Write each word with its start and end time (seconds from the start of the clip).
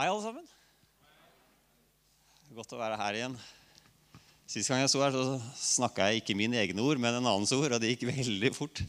Hei, 0.00 0.06
alle 0.08 0.22
sammen. 0.24 0.44
Godt 2.56 2.70
å 2.72 2.78
være 2.80 2.96
her 2.96 3.16
igjen. 3.18 3.34
Sist 4.48 4.70
gang 4.72 4.78
jeg 4.80 4.88
sto 4.88 5.02
her, 5.04 5.12
så 5.12 5.34
snakka 5.60 6.06
jeg 6.08 6.22
ikke 6.22 6.36
mine 6.40 6.56
egne 6.56 6.80
ord, 6.80 6.96
men 6.96 7.18
en 7.18 7.28
annens 7.28 7.52
ord, 7.52 7.74
og 7.76 7.82
det 7.82 7.90
gikk 7.90 8.06
veldig 8.08 8.50
fort. 8.56 8.80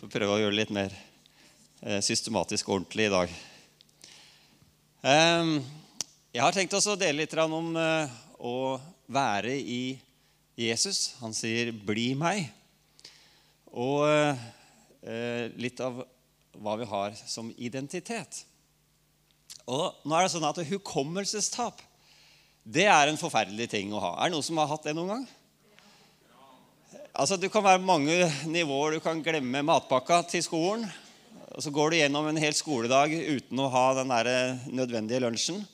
Så 0.00 0.08
prøve 0.10 0.34
å 0.34 0.40
gjøre 0.40 0.56
det 0.56 0.58
litt 0.58 0.72
mer 0.74 0.96
eh, 0.96 2.00
systematisk 2.02 2.72
og 2.72 2.80
ordentlig 2.80 3.06
i 3.06 3.12
dag. 3.14 3.36
Ehm, 5.12 5.54
jeg 6.34 6.42
har 6.42 6.58
tenkt 6.58 6.74
også 6.74 6.96
å 6.96 7.00
dele 7.04 7.22
litt 7.22 7.38
om 7.44 7.70
eh, 7.78 8.18
å 8.42 8.56
være 9.14 9.54
i 9.54 9.94
Jesus. 10.58 11.12
Han 11.22 11.38
sier 11.38 11.70
'bli 11.70 12.08
meg'. 12.18 12.50
Og 13.78 14.10
eh, 14.10 15.54
litt 15.54 15.86
av 15.86 16.02
hva 16.58 16.78
vi 16.82 16.94
har 16.98 17.14
som 17.14 17.54
identitet. 17.54 18.47
Og 19.68 20.00
nå 20.04 20.16
er 20.16 20.24
det 20.24 20.32
sånn 20.32 20.48
at 20.48 20.62
Hukommelsestap 20.70 21.84
det 22.68 22.84
er 22.84 23.08
en 23.08 23.16
forferdelig 23.16 23.70
ting 23.72 23.92
å 23.96 24.00
ha. 24.02 24.10
Er 24.18 24.28
det 24.28 24.34
noen 24.36 24.44
som 24.44 24.58
har 24.60 24.68
hatt 24.68 24.84
det 24.84 24.92
noen 24.96 25.14
gang? 25.14 25.22
Altså, 27.16 27.38
Du 27.40 27.48
kan 27.48 27.64
være 27.64 27.80
mange 27.80 28.28
nivåer. 28.44 28.98
Du 28.98 29.00
kan 29.00 29.22
glemme 29.24 29.64
matpakka 29.64 30.20
til 30.28 30.44
skolen. 30.44 30.84
Og 31.56 31.62
Så 31.64 31.72
går 31.72 31.90
du 31.90 31.96
gjennom 31.96 32.28
en 32.28 32.36
hel 32.36 32.52
skoledag 32.52 33.14
uten 33.14 33.58
å 33.58 33.70
ha 33.72 33.86
den 33.96 34.12
der 34.12 34.58
nødvendige 34.68 35.24
lunsjen. 35.24 35.64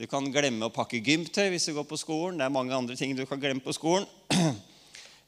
Du 0.00 0.06
kan 0.08 0.24
glemme 0.32 0.66
å 0.66 0.72
pakke 0.72 1.02
gymtøy 1.04 1.50
hvis 1.52 1.68
du 1.68 1.74
går 1.76 1.84
på 1.84 2.00
skolen. 2.00 2.40
Det 2.40 2.46
er 2.48 2.56
mange 2.56 2.72
andre 2.72 2.96
ting 2.96 3.12
du 3.14 3.26
kan 3.28 3.40
glemme 3.40 3.60
på 3.64 3.76
skolen. 3.76 4.08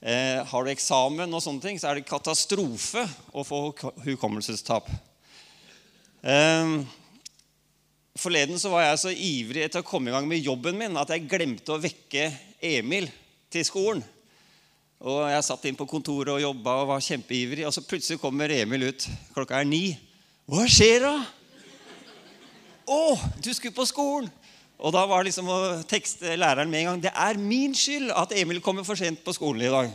Eh, 0.05 0.43
har 0.45 0.65
du 0.65 0.69
eksamen, 0.69 1.33
og 1.33 1.41
sånne 1.41 1.63
ting, 1.65 1.79
så 1.81 1.89
er 1.89 1.97
det 1.97 2.03
katastrofe 2.05 3.07
å 3.33 3.41
få 3.41 3.61
hukommelsestap. 4.05 4.91
Eh, 6.21 6.75
Forleden 8.15 8.61
så 8.63 8.71
var 8.71 8.85
jeg 8.85 8.99
så 9.03 9.11
ivrig 9.11 9.65
etter 9.65 9.83
å 9.83 9.87
komme 9.87 10.11
i 10.11 10.15
gang 10.15 10.27
med 10.31 10.45
jobben 10.45 10.77
min 10.79 10.99
at 11.01 11.11
jeg 11.11 11.27
glemte 11.27 11.75
å 11.75 11.81
vekke 11.83 12.29
Emil 12.63 13.09
til 13.51 13.65
skolen. 13.67 14.05
Og 15.05 15.25
Jeg 15.29 15.45
satt 15.45 15.65
inn 15.69 15.77
på 15.77 15.89
kontoret 15.91 16.31
og 16.37 16.41
jobba 16.41 16.77
og 16.81 16.93
var 16.93 17.03
kjempeivrig. 17.05 17.67
Og 17.67 17.75
så 17.75 17.83
plutselig 17.85 18.21
kommer 18.23 18.53
Emil 18.55 18.87
ut. 18.87 19.09
Klokka 19.35 19.59
er 19.59 19.67
ni. 19.69 19.99
Hva 20.49 20.63
skjer 20.71 21.03
da? 21.05 21.17
Å, 22.85 23.01
du 23.43 23.51
skulle 23.53 23.75
på 23.75 23.87
skolen! 23.89 24.31
Og 24.85 24.93
da 24.93 25.05
var 25.09 25.23
det 25.23 25.31
liksom 25.31 25.49
å 25.49 25.59
tekste 25.89 26.35
læreren 26.37 26.71
med 26.71 26.83
en 26.83 26.89
gang. 26.89 27.03
Det 27.07 27.13
er 27.27 27.39
min 27.41 27.75
skyld 27.79 28.11
at 28.15 28.35
Emil 28.37 28.61
kommer 28.63 28.87
for 28.87 28.99
sent 28.99 29.23
på 29.25 29.35
skolen 29.35 29.65
i 29.65 29.71
dag. 29.73 29.93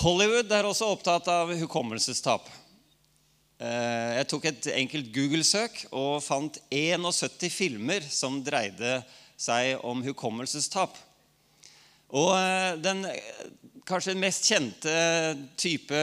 Hollywood 0.00 0.50
er 0.52 0.66
også 0.66 0.88
opptatt 0.90 1.28
av 1.30 1.52
hukommelsestap. 1.54 2.48
Eh, 3.64 4.10
jeg 4.18 4.28
tok 4.28 4.46
et 4.50 4.66
enkelt 4.74 5.10
Google-søk 5.14 5.84
og 5.94 6.20
fant 6.24 6.58
71 6.74 7.48
filmer 7.52 8.04
som 8.12 8.42
dreide 8.44 8.98
seg 9.40 9.80
om 9.86 10.02
hukommelsestap. 10.04 10.98
Og 12.12 12.32
eh, 12.36 12.74
den 12.82 13.04
kanskje 13.88 14.16
mest 14.18 14.48
kjente 14.48 14.94
type 15.60 16.00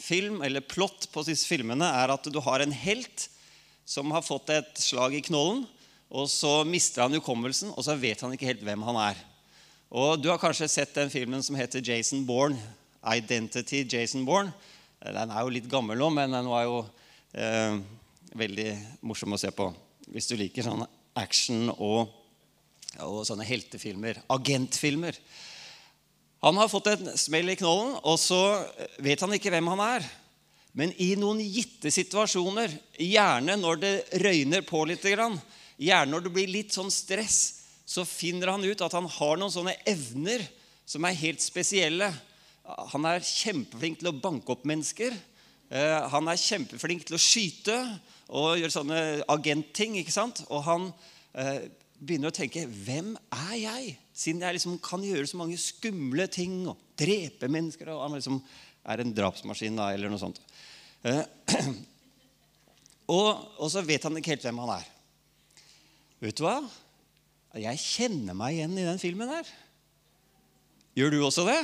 film, 0.00 0.40
eller 0.44 0.64
plott 0.64 1.08
på 1.12 1.24
disse 1.28 1.48
filmene, 1.48 1.88
er 2.02 2.12
at 2.12 2.28
du 2.28 2.40
har 2.44 2.64
en 2.64 2.74
helt 2.84 3.28
som 3.88 4.12
har 4.14 4.24
fått 4.24 4.52
et 4.54 4.80
slag 4.80 5.16
i 5.16 5.24
knollen, 5.24 5.64
og 6.10 6.26
så 6.30 6.60
mister 6.66 7.04
han 7.04 7.14
hukommelsen, 7.16 7.72
og 7.76 7.86
så 7.86 7.96
vet 7.98 8.20
han 8.24 8.34
ikke 8.34 8.48
helt 8.50 8.64
hvem 8.66 8.84
han 8.88 8.98
er. 9.10 9.24
Og 9.90 10.20
Du 10.22 10.28
har 10.30 10.38
kanskje 10.38 10.68
sett 10.70 10.94
den 10.94 11.10
filmen 11.10 11.42
som 11.42 11.56
heter 11.58 11.82
Jason 11.82 12.22
Bourne, 12.26 12.58
Identity 13.02 13.82
Jason 13.88 14.26
Bourne. 14.26 14.52
Den 15.00 15.32
er 15.32 15.44
jo 15.44 15.52
litt 15.52 15.68
gammel 15.70 15.96
nå, 15.96 16.10
men 16.12 16.34
den 16.36 16.48
var 16.50 16.66
jo 16.66 16.80
eh, 17.32 17.78
veldig 18.36 18.70
morsom 19.08 19.32
å 19.32 19.40
se 19.40 19.48
på. 19.54 19.70
Hvis 20.12 20.28
du 20.28 20.34
liker 20.36 20.66
sånn 20.66 20.84
action 21.18 21.70
og, 21.72 22.10
og 23.00 23.22
sånne 23.26 23.46
heltefilmer. 23.48 24.20
Agentfilmer. 24.32 25.16
Han 26.44 26.56
har 26.60 26.70
fått 26.72 26.90
en 26.92 27.12
smell 27.20 27.52
i 27.52 27.56
knollen, 27.60 27.96
og 28.04 28.16
så 28.20 28.40
vet 29.04 29.20
han 29.24 29.32
ikke 29.36 29.52
hvem 29.52 29.72
han 29.72 29.82
er. 29.84 30.06
Men 30.76 30.92
i 31.02 31.14
noen 31.18 31.40
gitte 31.42 31.90
situasjoner, 31.92 32.72
gjerne 33.00 33.56
når 33.58 33.80
det 33.82 33.94
røyner 34.22 34.64
på 34.68 34.84
litt, 34.88 35.04
gjerne 35.04 36.12
når 36.12 36.26
det 36.26 36.34
blir 36.34 36.52
litt 36.52 36.76
sånn 36.76 36.92
stress, 36.92 37.40
så 37.88 38.04
finner 38.06 38.52
han 38.52 38.64
ut 38.64 38.84
at 38.84 38.94
han 38.94 39.08
har 39.10 39.40
noen 39.40 39.52
sånne 39.52 39.74
evner 39.88 40.44
som 40.86 41.04
er 41.08 41.18
helt 41.18 41.42
spesielle. 41.42 42.12
Han 42.92 43.06
er 43.08 43.24
kjempeflink 43.24 44.00
til 44.00 44.10
å 44.10 44.16
banke 44.16 44.54
opp 44.54 44.66
mennesker. 44.68 45.14
Eh, 45.70 45.98
han 46.12 46.30
er 46.30 46.40
kjempeflink 46.40 47.06
til 47.06 47.16
å 47.16 47.22
skyte 47.22 47.76
og 48.30 48.58
gjøre 48.60 48.74
sånne 48.74 49.02
agentting. 49.30 49.98
ikke 50.00 50.14
sant? 50.14 50.42
Og 50.50 50.64
han 50.66 50.88
eh, 51.38 51.68
begynner 52.00 52.32
å 52.32 52.36
tenke 52.36 52.66
Hvem 52.66 53.14
er 53.36 53.56
jeg? 53.60 53.94
Siden 54.14 54.42
jeg 54.44 54.58
liksom 54.58 54.78
kan 54.84 55.04
gjøre 55.04 55.28
så 55.30 55.40
mange 55.40 55.58
skumle 55.60 56.26
ting 56.30 56.62
og 56.70 56.80
drepe 56.98 57.50
mennesker. 57.50 57.92
Og 57.94 58.04
han 58.06 58.18
liksom 58.18 58.40
er 58.90 59.02
en 59.02 59.14
drapsmaskin 59.14 59.78
da, 59.78 59.90
eller 59.94 60.12
noe 60.12 60.22
sånt. 60.22 60.40
Eh, 61.06 61.22
og, 63.16 63.28
og 63.58 63.68
så 63.72 63.84
vet 63.86 64.04
han 64.06 64.18
ikke 64.18 64.34
helt 64.34 64.46
hvem 64.46 64.62
han 64.64 64.78
er. 64.78 64.88
Vet 66.20 66.36
du 66.36 66.44
hva? 66.44 66.58
Jeg 67.58 67.82
kjenner 67.82 68.36
meg 68.36 68.58
igjen 68.58 68.76
i 68.78 68.86
den 68.86 69.00
filmen 69.02 69.30
her. 69.32 69.46
Gjør 70.98 71.14
du 71.14 71.22
også 71.24 71.46
det? 71.48 71.62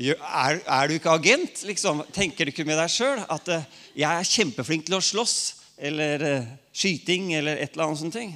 Er, 0.00 0.62
er, 0.64 0.88
du 0.88 0.96
ikke 0.96 1.12
agent? 1.12 1.60
Liksom? 1.68 2.00
Tenker 2.14 2.48
du 2.48 2.54
ikke 2.54 2.64
med 2.64 2.78
deg 2.80 2.88
sjøl 2.88 3.20
at 3.20 3.50
uh, 3.52 3.66
jeg 3.92 4.08
er 4.08 4.30
kjempeflink 4.30 4.86
til 4.88 4.96
å 4.96 5.02
slåss 5.04 5.34
eller 5.90 6.24
uh, 6.24 6.46
skyting 6.72 7.34
eller 7.36 7.60
et 7.60 7.74
eller 7.74 7.90
annet 7.90 8.00
sånt? 8.00 8.16
ting? 8.16 8.32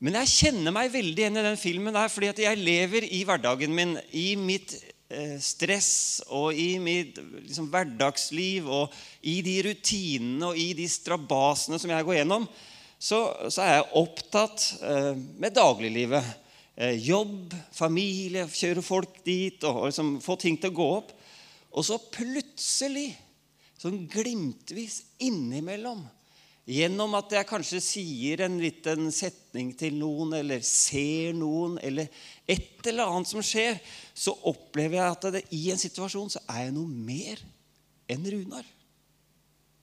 Men 0.00 0.16
jeg 0.22 0.32
kjenner 0.32 0.72
meg 0.72 0.94
veldig 0.94 1.20
igjen 1.20 1.40
i 1.40 1.44
den 1.44 1.60
filmen 1.60 1.96
der, 1.96 2.08
fordi 2.12 2.30
at 2.32 2.40
jeg 2.40 2.60
lever 2.60 3.04
i 3.04 3.20
hverdagen 3.28 3.76
min, 3.76 3.92
i 4.16 4.30
mitt 4.40 4.72
uh, 5.12 5.36
stress 5.44 6.22
og 6.32 6.56
i 6.56 6.78
mitt 6.80 7.20
liksom, 7.42 7.68
hverdagsliv 7.72 8.70
og 8.80 8.96
i 9.28 9.42
de 9.44 9.58
rutinene 9.68 10.54
og 10.54 10.60
i 10.60 10.70
de 10.78 10.88
strabasene 10.88 11.76
som 11.82 11.92
jeg 11.92 12.08
går 12.08 12.22
gjennom, 12.22 12.48
så, 12.96 13.26
så 13.52 13.60
er 13.60 13.74
jeg 13.74 13.92
opptatt 14.00 14.62
med 15.36 15.52
dagliglivet 15.52 16.24
jobb, 16.74 17.54
familie, 17.74 18.48
kjøre 18.50 18.82
folk 18.82 19.20
dit 19.26 19.62
og 19.68 19.86
liksom 19.86 20.16
få 20.24 20.36
ting 20.40 20.58
til 20.58 20.72
å 20.72 20.78
gå 20.78 20.88
opp. 20.96 21.14
Og 21.74 21.86
så 21.86 21.98
plutselig, 21.98 23.12
sånn 23.78 24.04
glimtvis 24.10 25.02
innimellom, 25.22 26.02
gjennom 26.64 27.12
at 27.18 27.34
jeg 27.34 27.48
kanskje 27.48 27.80
sier 27.84 28.44
en 28.46 28.56
liten 28.62 29.10
setning 29.12 29.74
til 29.78 29.98
noen, 30.00 30.32
eller 30.38 30.62
ser 30.64 31.34
noen, 31.36 31.76
eller 31.84 32.08
et 32.48 32.86
eller 32.88 33.10
annet 33.10 33.28
som 33.28 33.44
skjer, 33.44 33.76
så 34.14 34.32
opplever 34.48 34.98
jeg 34.98 35.16
at 35.18 35.28
det, 35.34 35.44
i 35.54 35.66
en 35.74 35.80
situasjon 35.80 36.32
så 36.32 36.42
er 36.48 36.66
jeg 36.66 36.76
noe 36.78 36.88
mer 36.88 37.42
enn 38.10 38.24
Runar. 38.32 38.64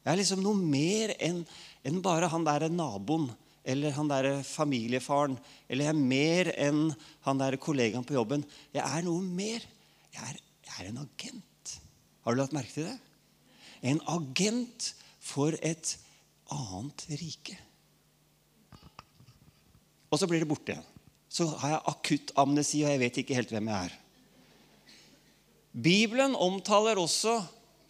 Jeg 0.01 0.09
er 0.12 0.18
liksom 0.18 0.41
noe 0.41 0.57
mer 0.57 1.13
enn, 1.22 1.44
enn 1.85 2.01
bare 2.01 2.31
han 2.31 2.47
der 2.47 2.66
naboen 2.74 3.30
eller 3.63 3.94
han 3.94 4.09
der 4.09 4.41
familiefaren, 4.45 5.38
eller 5.69 5.85
jeg 5.85 5.94
er 5.94 5.99
mer 6.13 6.51
enn 6.55 6.81
han 7.27 7.41
der 7.41 7.59
kollegaen 7.61 8.05
på 8.07 8.16
jobben. 8.17 8.45
Jeg 8.73 8.83
er 8.83 9.05
noe 9.05 9.22
mer. 9.22 9.66
Jeg 10.11 10.23
er, 10.23 10.39
jeg 10.67 10.77
er, 10.77 10.89
en 10.89 11.03
agent. 11.03 11.75
Har 12.25 12.33
du 12.33 12.41
lagt 12.41 12.55
merke 12.55 12.73
til 12.73 12.89
det? 12.89 12.97
En 13.85 14.01
agent 14.09 14.91
for 15.21 15.55
et 15.61 15.95
annet 16.51 17.05
rike. 17.21 17.57
Og 20.11 20.19
så 20.19 20.27
blir 20.27 20.41
det 20.44 20.50
borte 20.50 20.73
igjen. 20.73 20.88
Så 21.31 21.47
har 21.61 21.77
jeg 21.77 21.85
akutt 21.88 22.33
amnesi, 22.41 22.81
og 22.83 22.91
jeg 22.91 23.00
vet 23.05 23.19
ikke 23.21 23.38
helt 23.38 23.53
hvem 23.53 23.69
jeg 23.71 23.91
er. 23.91 23.94
Bibelen 25.71 26.33
omtaler 26.35 27.00
også 27.00 27.38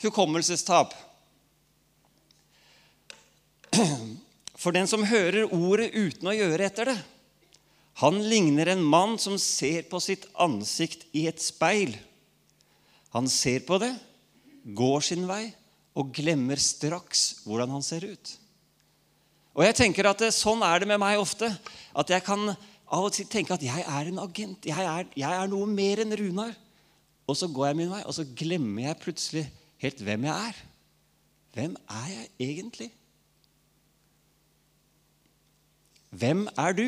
hukommelsestap. 0.04 0.94
For 4.62 4.76
den 4.76 4.90
som 4.90 5.08
hører 5.10 5.50
ordet 5.50 5.90
uten 5.96 6.30
å 6.30 6.36
gjøre 6.36 6.68
etter 6.68 6.92
det, 6.92 7.00
han 8.02 8.20
ligner 8.24 8.70
en 8.72 8.84
mann 8.86 9.18
som 9.20 9.36
ser 9.42 9.88
på 9.90 10.00
sitt 10.02 10.28
ansikt 10.40 11.04
i 11.18 11.26
et 11.30 11.42
speil. 11.42 11.96
Han 13.16 13.28
ser 13.30 13.66
på 13.68 13.80
det, 13.82 13.92
går 14.64 15.04
sin 15.04 15.26
vei 15.30 15.50
og 15.98 16.14
glemmer 16.16 16.62
straks 16.62 17.42
hvordan 17.44 17.74
han 17.74 17.84
ser 17.84 18.06
ut. 18.08 18.36
Og 19.58 19.66
jeg 19.66 19.76
tenker 19.76 20.08
at 20.08 20.24
Sånn 20.32 20.62
er 20.64 20.80
det 20.80 20.88
med 20.88 21.02
meg 21.02 21.20
ofte. 21.20 21.50
At 21.92 22.14
jeg 22.14 22.24
kan 22.24 22.54
av 22.92 23.08
og 23.08 23.12
til 23.16 23.28
tenke 23.28 23.56
at 23.56 23.64
jeg 23.66 23.84
er 23.84 24.08
en 24.08 24.22
agent. 24.24 24.68
Jeg 24.68 24.88
er, 24.88 25.10
jeg 25.18 25.36
er 25.42 25.52
noe 25.52 25.68
mer 25.68 26.04
enn 26.04 26.16
Runar. 26.16 26.54
Og 27.28 27.38
så 27.40 27.50
går 27.52 27.72
jeg 27.72 27.80
min 27.82 27.92
vei, 27.92 28.02
og 28.08 28.16
så 28.16 28.26
glemmer 28.28 28.88
jeg 28.88 29.02
plutselig 29.04 29.44
helt 29.84 30.02
hvem 30.04 30.26
jeg 30.28 30.50
er. 30.52 30.64
Hvem 31.56 31.76
er 31.92 32.08
jeg 32.12 32.32
egentlig? 32.48 32.90
Hvem 36.12 36.44
er 36.60 36.76
du? 36.76 36.88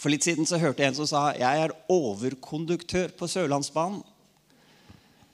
For 0.00 0.12
litt 0.12 0.24
siden 0.24 0.48
så 0.48 0.58
hørte 0.60 0.82
jeg 0.82 0.92
en 0.92 0.96
som 0.96 1.08
sa 1.08 1.22
jeg 1.36 1.64
er 1.66 1.74
overkonduktør 1.92 3.12
på 3.16 3.28
Sørlandsbanen. 3.28 4.00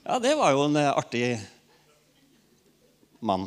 Ja, 0.02 0.18
det 0.18 0.34
var 0.38 0.54
jo 0.56 0.64
en 0.66 0.78
eh, 0.80 0.90
artig 0.90 1.24
mann. 3.22 3.46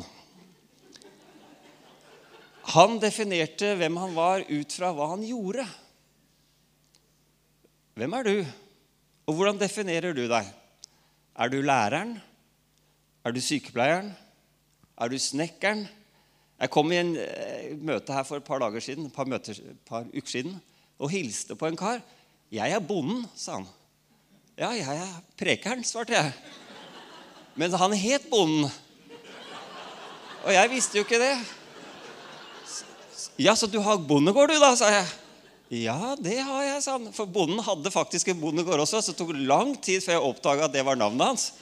Han 2.72 2.96
definerte 3.02 3.74
hvem 3.76 3.98
han 4.00 4.14
var 4.16 4.46
ut 4.48 4.76
fra 4.78 4.92
hva 4.96 5.10
han 5.12 5.24
gjorde. 5.26 5.66
Hvem 7.98 8.16
er 8.16 8.26
du, 8.26 8.36
og 9.28 9.36
hvordan 9.36 9.60
definerer 9.60 10.16
du 10.16 10.24
deg? 10.30 10.48
Er 11.34 11.52
du 11.52 11.60
læreren? 11.60 12.16
Er 13.24 13.34
du 13.34 13.40
sykepleieren? 13.42 14.14
Er 14.96 15.12
du 15.12 15.18
snekkeren? 15.20 15.84
Jeg 16.60 16.70
kom 16.70 16.92
i 16.92 17.00
en 17.00 17.14
eh, 17.18 17.72
møte 17.82 18.14
her 18.14 18.26
for 18.26 18.38
et 18.38 18.46
par 18.46 18.62
dager 18.62 18.82
siden, 18.84 19.08
par, 19.10 19.26
møter, 19.26 19.58
par 19.88 20.06
uker 20.14 20.30
siden 20.30 20.60
og 20.98 21.10
hilste 21.10 21.56
på 21.58 21.66
en 21.66 21.78
kar. 21.78 22.02
'Jeg 22.52 22.70
er 22.70 22.80
bonden', 22.80 23.26
sa 23.34 23.58
han. 23.58 23.66
'Ja, 24.58 24.70
jeg 24.70 24.96
er 25.02 25.22
prekeren', 25.36 25.84
svarte 25.84 26.14
jeg. 26.14 26.32
Men 27.56 27.72
han 27.72 27.92
het 27.92 28.30
Bonden. 28.30 28.70
Og 30.44 30.52
jeg 30.52 30.70
visste 30.70 30.98
jo 30.98 31.04
ikke 31.04 31.18
det. 31.18 31.34
'Ja, 33.38 33.54
så 33.54 33.66
du 33.66 33.80
har 33.80 33.98
bondegård, 33.98 34.48
du, 34.48 34.60
da', 34.60 34.76
sa 34.76 34.92
jeg. 34.92 35.06
'Ja, 35.70 36.14
det 36.14 36.38
har 36.38 36.62
jeg', 36.62 36.82
sa 36.82 36.92
han. 36.92 37.12
For 37.12 37.26
bonden 37.26 37.58
hadde 37.58 37.90
faktisk 37.90 38.28
en 38.28 38.40
bondegård 38.40 38.80
også, 38.80 39.00
så 39.00 39.12
det 39.12 39.18
tok 39.18 39.34
lang 39.34 39.74
tid 39.82 40.00
før 40.00 40.12
jeg 40.12 40.22
oppdaga 40.22 40.64
at 40.64 40.72
det 40.72 40.84
var 40.86 40.94
navnet 40.94 41.26
hans. 41.26 41.52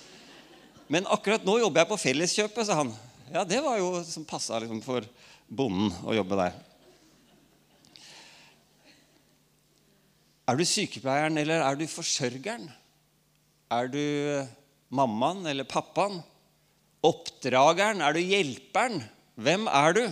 Men 0.89 1.07
akkurat 1.07 1.45
nå 1.45 1.59
jobber 1.59 1.81
jeg 1.81 1.89
på 1.89 1.97
Felleskjøpet, 1.97 2.67
sa 2.67 2.75
han. 2.83 2.93
Ja, 3.33 3.47
det 3.49 3.63
var 3.65 3.79
jo 3.81 3.95
som 4.05 4.27
passa 4.29 4.59
liksom, 4.61 4.83
for 4.85 5.07
bonden 5.49 5.89
å 6.05 6.13
jobbe 6.13 6.37
der. 6.37 6.57
Er 10.53 10.59
du 10.59 10.65
sykepleieren, 10.69 11.39
eller 11.41 11.63
er 11.65 11.79
du 11.81 11.87
forsørgeren? 11.89 12.67
Er 13.73 13.89
du 13.89 14.03
mammaen 14.93 15.47
eller 15.49 15.65
pappaen? 15.65 16.19
Oppdrageren? 17.09 18.03
Er 18.05 18.13
du 18.13 18.21
hjelperen? 18.21 19.01
Hvem 19.41 19.65
er 19.73 19.97
du? 19.97 20.03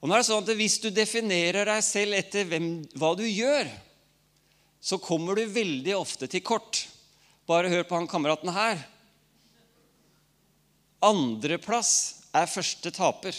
Og 0.00 0.08
nå 0.08 0.16
er 0.16 0.22
det 0.22 0.28
sånn 0.30 0.40
at 0.46 0.56
Hvis 0.56 0.78
du 0.80 0.88
definerer 0.88 1.68
deg 1.68 1.84
selv 1.84 2.16
etter 2.16 2.48
hvem, 2.48 2.70
hva 2.96 3.12
du 3.20 3.26
gjør, 3.28 3.68
så 4.80 4.96
kommer 4.96 5.36
du 5.36 5.44
veldig 5.44 5.92
ofte 5.98 6.24
til 6.24 6.40
kort. 6.40 6.86
Bare 7.44 7.68
hør 7.68 7.84
på 7.84 8.00
han 8.00 8.08
kameraten 8.08 8.48
her. 8.56 8.80
Andreplass 11.04 11.92
er 12.36 12.50
første 12.50 12.92
taper, 12.92 13.36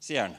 sier 0.00 0.26
han. 0.26 0.36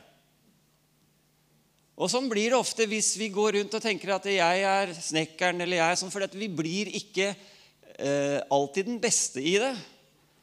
Og 2.00 2.08
Sånn 2.10 2.30
blir 2.32 2.54
det 2.54 2.58
ofte 2.58 2.88
hvis 2.88 3.12
vi 3.20 3.28
går 3.34 3.58
rundt 3.58 3.76
og 3.76 3.84
tenker 3.84 4.16
at 4.16 4.26
jeg 4.32 4.66
er 4.66 4.94
snekkeren 4.96 5.60
eller 5.60 5.82
jeg 5.82 5.94
er 5.94 6.00
sånn, 6.00 6.12
for 6.14 6.24
vi 6.32 6.48
blir 6.48 6.90
ikke 6.96 7.34
eh, 7.34 8.40
alltid 8.50 8.88
den 8.88 9.02
beste 9.04 9.44
i 9.44 9.58
det. 9.60 9.74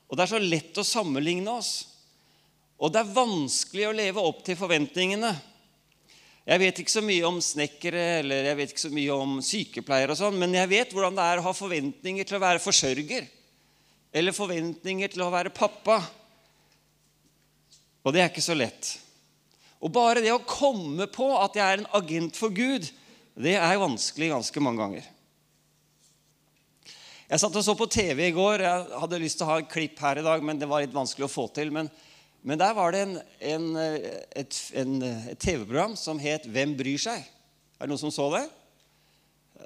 Og 0.07 0.19
det 0.19 0.27
er 0.27 0.33
så 0.35 0.41
lett 0.43 0.79
å 0.79 0.87
sammenligne 0.87 1.57
oss. 1.57 1.73
Og 2.77 2.93
det 2.93 3.01
er 3.01 3.15
vanskelig 3.17 3.87
å 3.89 3.95
leve 3.97 4.23
opp 4.23 4.45
til 4.45 4.59
forventningene. 4.61 5.33
Jeg 6.47 6.62
vet 6.62 6.79
ikke 6.83 6.93
så 6.93 7.03
mye 7.03 7.25
om 7.27 7.41
snekkere 7.43 8.05
eller 8.21 8.51
jeg 8.53 8.59
vet 8.61 8.75
ikke 8.75 8.85
så 8.85 8.93
mye 8.95 9.15
om 9.17 9.39
sykepleiere, 9.43 10.15
og 10.15 10.21
sånn, 10.21 10.37
men 10.39 10.53
jeg 10.55 10.71
vet 10.71 10.93
hvordan 10.95 11.17
det 11.17 11.25
er 11.25 11.41
å 11.41 11.47
ha 11.49 11.55
forventninger 11.57 12.29
til 12.29 12.39
å 12.39 12.45
være 12.45 12.62
forsørger. 12.62 13.27
Eller 14.17 14.33
forventninger 14.33 15.13
til 15.13 15.25
å 15.27 15.33
være 15.33 15.53
pappa. 15.53 15.99
Og 18.07 18.15
det 18.15 18.23
er 18.23 18.31
ikke 18.31 18.45
så 18.45 18.57
lett. 18.57 18.95
Og 19.85 19.93
bare 19.93 20.23
det 20.25 20.33
å 20.33 20.45
komme 20.49 21.09
på 21.13 21.29
at 21.37 21.59
jeg 21.59 21.67
er 21.67 21.83
en 21.83 21.91
agent 21.99 22.39
for 22.39 22.55
Gud, 22.55 22.89
det 23.37 23.59
er 23.61 23.83
vanskelig 23.83 24.33
ganske 24.33 24.63
mange 24.65 24.81
ganger. 24.81 25.13
Jeg 27.27 27.43
satt 27.43 27.57
og 27.59 27.65
så 27.67 27.75
på 27.75 27.89
TV 27.91 28.29
i 28.29 28.35
går. 28.35 28.63
Jeg 28.63 28.99
hadde 29.03 29.19
lyst 29.21 29.41
til 29.41 29.49
å 29.49 29.51
ha 29.51 29.59
et 29.61 29.71
klipp 29.71 29.99
her 30.01 30.21
i 30.21 30.25
dag, 30.25 30.45
men 30.47 30.61
det 30.61 30.69
var 30.71 30.85
litt 30.85 30.95
vanskelig 30.95 31.27
å 31.27 31.33
få 31.33 31.49
til. 31.53 31.73
Men, 31.75 31.91
men 32.47 32.61
der 32.61 32.77
var 32.79 32.95
det 32.95 33.03
en, 33.03 33.17
en, 33.51 33.67
et, 33.83 34.61
et 34.79 35.41
TV-program 35.43 35.99
som 35.99 36.23
het 36.23 36.47
'Hvem 36.47 36.77
bryr 36.79 37.03
seg?' 37.03 37.27
Er 37.77 37.85
det 37.85 37.93
noen 37.93 38.01
som 38.01 38.15
så 38.15 38.31
det? 38.33 38.47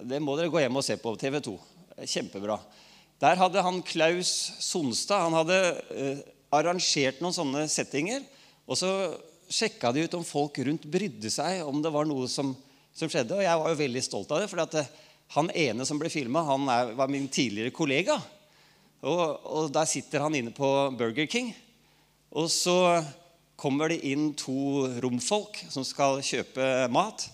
Det 0.08 0.19
må 0.19 0.35
dere 0.35 0.50
gå 0.50 0.58
hjem 0.58 0.81
og 0.81 0.82
se 0.82 0.96
på 0.99 1.12
TV 1.20 1.38
2. 1.44 1.53
Kjempebra. 2.08 2.56
Der 3.20 3.37
hadde 3.37 3.62
han 3.64 3.82
Klaus 3.84 4.31
Sonstad 4.64 5.26
han 5.26 5.37
hadde 5.37 5.58
uh, 5.93 6.20
arrangert 6.56 7.20
noen 7.20 7.37
sånne 7.37 7.67
settinger. 7.69 8.25
Og 8.64 8.78
så 8.81 8.90
sjekka 9.50 9.93
de 9.93 10.06
ut 10.06 10.17
om 10.17 10.26
folk 10.26 10.61
rundt 10.64 10.87
brydde 10.88 11.31
seg 11.32 11.64
om 11.67 11.82
det 11.82 11.93
var 11.93 12.08
noe 12.08 12.28
som, 12.31 12.55
som 12.96 13.11
skjedde. 13.11 13.37
Og 13.37 13.44
jeg 13.44 13.62
var 13.62 13.72
jo 13.72 13.81
veldig 13.82 14.05
stolt 14.06 14.32
av 14.32 14.40
det. 14.40 14.49
For 14.50 14.62
eh, 14.64 14.93
han 15.37 15.50
ene 15.52 15.87
som 15.87 16.00
ble 16.00 16.11
filma, 16.12 16.44
var 16.46 17.11
min 17.12 17.28
tidligere 17.28 17.75
kollega. 17.75 18.17
Og, 19.00 19.25
og, 19.44 19.69
der 19.75 19.88
sitter 19.88 20.25
han 20.25 20.37
inne 20.38 20.55
på 20.55 20.69
Burger 20.96 21.28
King. 21.31 21.52
Og 22.31 22.49
så 22.52 23.02
kommer 23.61 23.93
det 23.93 24.00
inn 24.08 24.31
to 24.38 24.87
romfolk 25.02 25.58
som 25.69 25.84
skal 25.84 26.22
kjøpe 26.25 26.88
mat. 26.94 27.26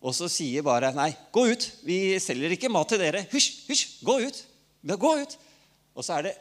Og 0.00 0.14
så 0.14 0.28
sier 0.30 0.62
bare 0.62 0.92
'Nei, 0.94 1.10
gå 1.34 1.48
ut. 1.50 1.64
Vi 1.82 2.18
selger 2.22 2.54
ikke 2.54 2.70
mat 2.70 2.88
til 2.88 3.02
dere. 3.02 3.26
Hysj, 3.32 3.66
hysj, 3.66 3.88
gå 4.06 4.20
ut.' 4.28 4.44
Gå 4.82 5.12
ut. 5.22 5.38
Og 5.96 6.04
så 6.04 6.18
er 6.18 6.28
det 6.28 6.36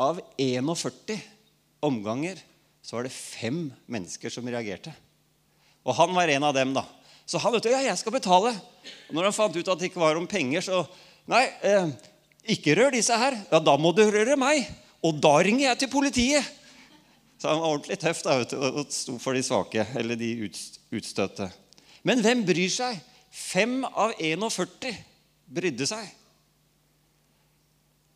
av 0.00 0.20
41 0.40 1.20
omganger 1.86 2.40
så 2.86 2.96
var 2.98 3.06
det 3.06 3.14
fem 3.14 3.64
mennesker 3.90 4.30
som 4.30 4.46
reagerte. 4.46 4.92
Og 5.86 5.94
han 5.98 6.12
var 6.14 6.30
en 6.30 6.44
av 6.46 6.54
dem. 6.54 6.74
da. 6.74 6.84
Så 7.26 7.38
han 7.42 7.54
vet 7.54 7.64
du, 7.66 7.72
ja, 7.72 7.80
jeg 7.82 7.98
skal 7.98 8.14
betale. 8.14 8.52
Og 9.08 9.16
når 9.16 9.28
han 9.28 9.34
fant 9.34 9.56
ut 9.56 9.68
at 9.72 9.80
det 9.80 9.90
ikke 9.90 10.02
var 10.02 10.18
om 10.18 10.28
penger, 10.30 10.62
så 10.62 10.86
Nei, 11.26 11.42
eh, 11.66 11.88
ikke 12.54 12.76
rør 12.78 12.92
disse 12.94 13.16
her. 13.18 13.34
Ja, 13.50 13.58
da 13.58 13.72
må 13.74 13.90
du 13.90 14.04
røre 14.06 14.36
meg. 14.38 14.68
Og 15.02 15.18
da 15.18 15.32
ringer 15.42 15.64
jeg 15.64 15.80
til 15.80 15.90
politiet. 15.90 16.52
Så 17.34 17.50
han 17.50 17.58
var 17.58 17.72
ordentlig 17.74 17.98
tøff 17.98 18.20
da, 18.22 18.36
vet 18.38 18.54
du, 18.54 18.60
og 18.62 18.92
sto 18.94 19.16
for 19.18 19.34
de 19.34 19.42
svake, 19.42 19.82
eller 19.98 20.14
de 20.14 20.30
utstøtte. 20.94 21.50
Men 22.06 22.22
hvem 22.22 22.44
bryr 22.46 22.70
seg? 22.70 23.02
Fem 23.34 23.80
av 23.90 24.14
41 24.22 24.94
brydde 25.58 25.90
seg. 25.90 26.06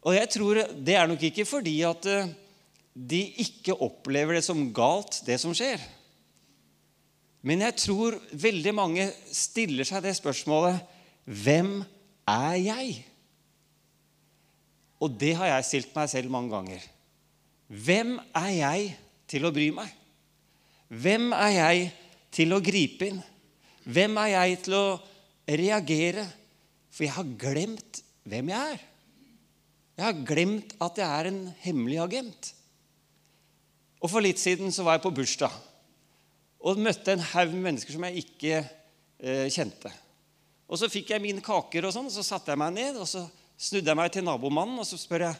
Og 0.06 0.16
jeg 0.16 0.30
tror 0.32 0.62
Det 0.72 0.96
er 0.96 1.08
nok 1.08 1.22
ikke 1.28 1.46
fordi 1.48 1.80
at 1.86 2.06
eh, 2.08 2.30
de 2.94 3.20
ikke 3.44 3.76
opplever 3.80 4.36
det 4.36 4.44
som 4.44 4.58
galt, 4.74 5.20
det 5.26 5.38
som 5.40 5.54
skjer. 5.56 5.80
Men 7.46 7.62
jeg 7.64 7.76
tror 7.80 8.18
veldig 8.32 8.72
mange 8.76 9.06
stiller 9.32 9.86
seg 9.88 10.02
det 10.04 10.16
spørsmålet 10.18 10.80
Hvem 11.24 11.80
er 12.28 12.56
jeg? 12.60 12.96
Og 15.00 15.14
det 15.16 15.32
har 15.38 15.54
jeg 15.54 15.68
stilt 15.68 15.94
meg 15.96 16.10
selv 16.12 16.32
mange 16.32 16.52
ganger. 16.52 16.82
Hvem 17.70 18.18
er 18.36 18.50
jeg 18.52 18.90
til 19.30 19.46
å 19.46 19.52
bry 19.54 19.70
meg? 19.72 19.94
Hvem 20.90 21.30
er 21.36 21.52
jeg 21.54 21.86
til 22.34 22.52
å 22.52 22.60
gripe 22.60 23.08
inn? 23.08 23.22
Hvem 23.86 24.18
er 24.20 24.32
jeg 24.34 24.60
til 24.66 24.76
å 24.76 24.86
reagere? 25.48 26.26
For 26.90 27.06
jeg 27.06 27.14
har 27.14 27.34
glemt 27.40 28.02
hvem 28.28 28.50
jeg 28.52 28.74
er. 28.74 28.82
Jeg 30.00 30.06
har 30.06 30.20
glemt 30.24 30.70
at 30.80 30.96
jeg 30.96 31.04
er 31.04 31.28
en 31.28 31.40
hemmelig 31.60 31.98
agent. 32.00 32.46
Og 34.00 34.08
For 34.08 34.24
litt 34.24 34.40
siden 34.40 34.72
så 34.72 34.86
var 34.86 34.96
jeg 34.96 35.04
på 35.04 35.12
bursdag 35.12 35.52
og 36.60 36.80
møtte 36.80 37.12
en 37.12 37.24
haug 37.24 37.52
med 37.52 37.66
mennesker 37.66 37.92
som 37.92 38.06
jeg 38.08 38.22
ikke 38.22 38.54
eh, 38.60 39.46
kjente. 39.52 39.92
Og 40.72 40.80
Så 40.80 40.88
fikk 40.92 41.12
jeg 41.12 41.20
mine 41.20 41.44
kaker, 41.44 41.84
og 41.84 41.92
sånn, 41.92 42.08
og 42.08 42.14
så 42.14 42.24
satte 42.24 42.52
jeg 42.52 42.60
meg 42.60 42.72
ned 42.78 42.96
og 43.00 43.08
så 43.08 43.26
snudde 43.60 43.92
jeg 43.92 44.00
meg 44.00 44.12
til 44.14 44.24
nabomannen 44.24 44.80
og 44.80 44.88
så 44.88 44.96
spør 45.00 45.26
jeg, 45.26 45.38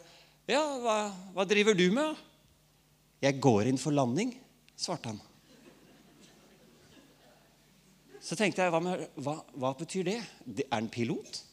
ja, 0.52 0.62
hva, 0.84 0.98
hva 1.32 1.48
driver 1.48 1.76
du 1.76 1.86
med. 1.96 2.20
Jeg 3.24 3.40
går 3.40 3.70
inn 3.70 3.80
for 3.80 3.96
landing, 3.96 4.34
svarte 4.76 5.14
han. 5.14 5.20
Så 8.20 8.36
tenkte 8.36 8.66
jeg, 8.66 8.76
hva, 8.76 8.96
hva, 9.24 9.38
hva 9.56 9.72
betyr 9.80 10.04
det? 10.10 10.18
Er 10.68 10.74
han 10.74 10.92
pilot? 10.92 11.46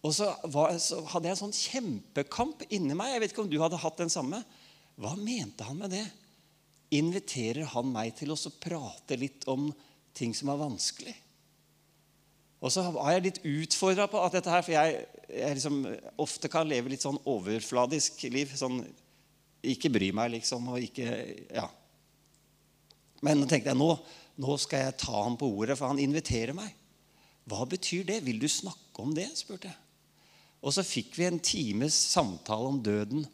Og 0.00 0.14
så, 0.16 0.30
var, 0.48 0.72
så, 0.80 1.02
hadde 1.12 1.28
jeg 1.28 1.36
en 1.36 1.42
sånn 1.42 1.56
kjempekamp 1.56 2.64
inni 2.72 2.96
meg. 2.96 3.12
Jeg 3.12 3.22
vet 3.22 3.34
ikke 3.34 3.44
om 3.44 3.50
du 3.52 3.58
hadde 3.60 3.80
hatt 3.82 4.00
den 4.00 4.12
samme. 4.12 4.40
Hva 5.00 5.12
mente 5.18 5.66
han 5.66 5.80
med 5.80 5.92
det? 5.92 6.06
Inviterer 6.96 7.68
han 7.74 7.90
meg 7.92 8.14
til 8.18 8.32
å 8.32 8.38
prate 8.62 9.18
litt 9.20 9.44
om 9.50 9.68
ting 10.16 10.32
som 10.36 10.50
er 10.52 10.62
vanskelig? 10.62 11.14
Og 12.60 12.72
så 12.72 12.84
var 12.92 13.14
jeg 13.14 13.24
litt 13.24 13.42
utfordra 13.48 14.06
på 14.10 14.20
at 14.20 14.34
dette 14.36 14.52
her, 14.52 14.64
for 14.64 14.74
jeg, 14.74 15.04
jeg 15.32 15.56
liksom, 15.56 15.78
ofte 16.20 16.48
kan 16.52 16.68
leve 16.68 16.92
litt 16.92 17.04
sånn 17.04 17.20
overfladisk 17.28 18.24
liv. 18.32 18.52
sånn, 18.56 18.82
Ikke 19.64 19.92
bry 19.92 20.10
meg, 20.16 20.32
liksom. 20.36 20.68
og 20.72 20.84
ikke, 20.84 21.08
ja. 21.52 21.68
Men 23.24 23.40
nå 23.40 23.48
tenkte 23.48 23.72
jeg 23.72 23.80
nå, 23.80 23.92
nå 24.40 24.56
skal 24.60 24.86
jeg 24.86 24.98
ta 25.00 25.24
ham 25.24 25.36
på 25.40 25.48
ordet, 25.60 25.76
for 25.76 25.92
han 25.92 26.00
inviterer 26.00 26.56
meg. 26.56 26.72
Hva 27.48 27.64
betyr 27.68 28.04
det? 28.08 28.20
Vil 28.24 28.40
du 28.40 28.48
snakke 28.48 29.04
om 29.04 29.12
det? 29.16 29.28
spurte 29.36 29.68
jeg. 29.68 29.89
Og 30.60 30.74
så 30.76 30.84
fikk 30.84 31.16
vi 31.16 31.26
en 31.28 31.40
times 31.40 31.96
samtale 32.12 32.68
om 32.68 32.80
døden 32.84 33.26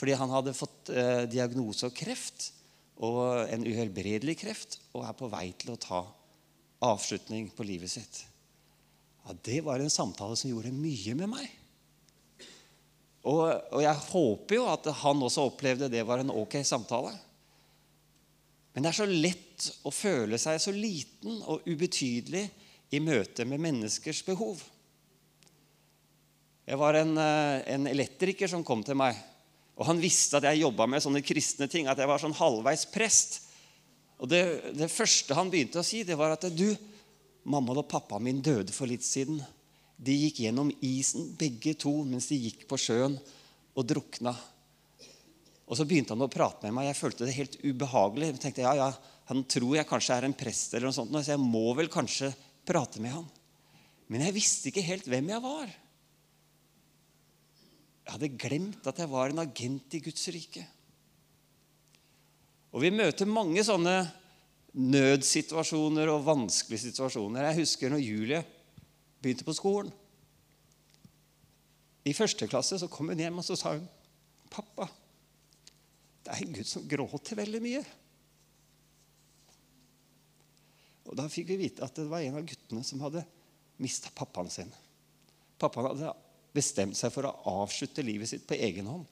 fordi 0.00 0.14
han 0.16 0.32
hadde 0.32 0.56
fått 0.56 0.88
eh, 0.94 1.26
diagnose 1.28 1.84
av 1.84 1.92
kreft, 1.92 2.54
og 3.04 3.50
en 3.52 3.66
uhelbredelig 3.66 4.38
kreft, 4.40 4.78
og 4.96 5.04
er 5.04 5.16
på 5.18 5.28
vei 5.28 5.50
til 5.60 5.74
å 5.74 5.80
ta 5.80 5.98
avslutning 6.88 7.50
på 7.52 7.66
livet 7.68 7.92
sitt. 7.92 8.22
Ja, 9.26 9.34
Det 9.44 9.58
var 9.66 9.80
en 9.80 9.92
samtale 9.92 10.38
som 10.40 10.48
gjorde 10.48 10.72
mye 10.72 11.16
med 11.18 11.32
meg. 11.34 11.50
Og, 13.28 13.44
og, 13.52 13.80
jeg 13.84 14.04
håper 14.08 14.56
jo 14.56 14.68
at 14.72 14.88
han 15.02 15.20
også 15.26 15.44
opplevde 15.50 15.90
det 15.92 16.06
var 16.08 16.22
en 16.22 16.32
ok 16.32 16.62
samtale. 16.64 17.12
Men 18.72 18.84
det 18.84 18.92
er 18.92 19.00
så 19.02 19.08
lett 19.08 19.66
å 19.84 19.92
føle 19.92 20.38
seg 20.40 20.60
så 20.62 20.72
liten 20.72 21.42
og 21.44 21.66
ubetydelig 21.68 22.46
i 22.96 23.00
møte 23.04 23.44
med 23.44 23.60
menneskers 23.60 24.22
behov. 24.24 24.62
Jeg 26.68 26.78
var 26.78 26.98
en, 27.00 27.16
eh, 27.18 27.62
en 27.74 27.86
elektriker 27.86 28.48
som 28.48 28.64
kom 28.64 28.82
til 28.84 28.98
meg. 28.98 29.16
Og 29.80 29.86
Han 29.86 30.00
visste 30.00 30.36
at 30.36 30.44
jeg 30.44 30.60
jobba 30.60 30.86
med 30.86 31.02
sånne 31.02 31.22
kristne 31.24 31.68
ting, 31.70 31.86
at 31.88 31.98
jeg 31.98 32.08
var 32.08 32.20
sånn 32.20 32.36
halvveis 32.36 32.84
prest. 32.92 33.40
Og 34.20 34.28
det, 34.28 34.42
det 34.76 34.90
første 34.92 35.34
han 35.34 35.50
begynte 35.50 35.80
å 35.80 35.86
si, 35.86 36.02
det 36.04 36.18
var 36.20 36.34
at 36.34 36.44
du, 36.52 36.76
mamma 37.48 37.72
og 37.72 37.88
pappa 37.88 38.18
min 38.20 38.42
døde 38.44 38.74
for 38.76 38.90
litt 38.90 39.06
siden. 39.06 39.40
De 39.96 40.12
gikk 40.12 40.42
gjennom 40.44 40.68
isen, 40.84 41.32
begge 41.40 41.74
to, 41.80 41.92
mens 42.04 42.28
de 42.28 42.36
gikk 42.36 42.66
på 42.68 42.76
sjøen 42.80 43.16
og 43.72 43.88
drukna. 43.88 44.34
Og 45.70 45.78
Så 45.78 45.86
begynte 45.86 46.12
han 46.12 46.26
å 46.26 46.28
prate 46.28 46.66
med 46.66 46.76
meg. 46.76 46.90
Jeg 46.90 46.98
følte 46.98 47.24
det 47.24 47.36
helt 47.36 47.56
ubehagelig. 47.62 48.32
Jeg 48.32 48.42
tenkte, 48.42 48.66
ja, 48.66 48.74
ja, 48.74 48.92
Han 49.30 49.44
tror 49.46 49.76
jeg 49.76 49.86
kanskje 49.86 50.16
er 50.16 50.24
en 50.26 50.34
prest, 50.34 50.72
eller 50.74 50.88
noe 50.88 50.96
sånt, 50.96 51.12
så 51.14 51.36
jeg 51.36 51.38
må 51.38 51.70
vel 51.78 51.86
kanskje 51.86 52.32
prate 52.66 52.98
med 52.98 53.14
han. 53.14 53.28
Men 54.10 54.24
jeg 54.26 54.34
visste 54.34 54.72
ikke 54.72 54.82
helt 54.82 55.06
hvem 55.06 55.28
jeg 55.30 55.44
var. 55.44 55.70
Jeg 58.10 58.16
hadde 58.16 58.38
glemt 58.42 58.86
at 58.90 58.98
jeg 58.98 59.06
var 59.06 59.30
en 59.30 59.38
agent 59.38 59.94
i 59.94 60.00
Guds 60.02 60.24
rike. 60.34 60.64
Og 62.74 62.82
Vi 62.82 62.88
møter 62.90 63.28
mange 63.30 63.62
sånne 63.62 64.00
nødsituasjoner 64.74 66.10
og 66.10 66.24
vanskelige 66.26 66.88
situasjoner. 66.88 67.46
Jeg 67.46 67.60
husker 67.62 67.92
når 67.92 68.02
Julie 68.02 68.40
begynte 69.22 69.46
på 69.46 69.54
skolen. 69.54 69.92
I 72.02 72.14
første 72.16 72.48
klasse 72.50 72.80
så 72.82 72.88
kom 72.90 73.12
hun 73.12 73.22
hjem 73.22 73.38
og 73.38 73.46
så 73.46 73.54
sa 73.54 73.76
hun, 73.76 73.86
'Pappa, 74.50 74.88
det 76.24 76.32
er 76.34 76.42
en 76.42 76.54
gutt 76.56 76.66
som 76.66 76.88
gråter 76.90 77.38
veldig 77.38 77.60
mye. 77.62 77.84
Og 81.06 81.14
Da 81.14 81.28
fikk 81.30 81.46
vi 81.54 81.60
vite 81.62 81.84
at 81.86 81.94
det 81.94 82.10
var 82.10 82.26
en 82.26 82.42
av 82.42 82.42
guttene 82.42 82.82
som 82.82 83.06
hadde 83.06 83.22
mista 83.78 84.10
pappaen 84.10 84.50
sin. 84.50 84.74
Pappaen 85.58 85.86
hadde 85.92 86.10
bestemt 86.54 86.98
seg 86.98 87.12
for 87.14 87.28
å 87.28 87.62
avslutte 87.62 88.04
livet 88.04 88.30
sitt 88.30 88.46
på 88.48 88.58
egen 88.58 88.88
hånd. 88.90 89.06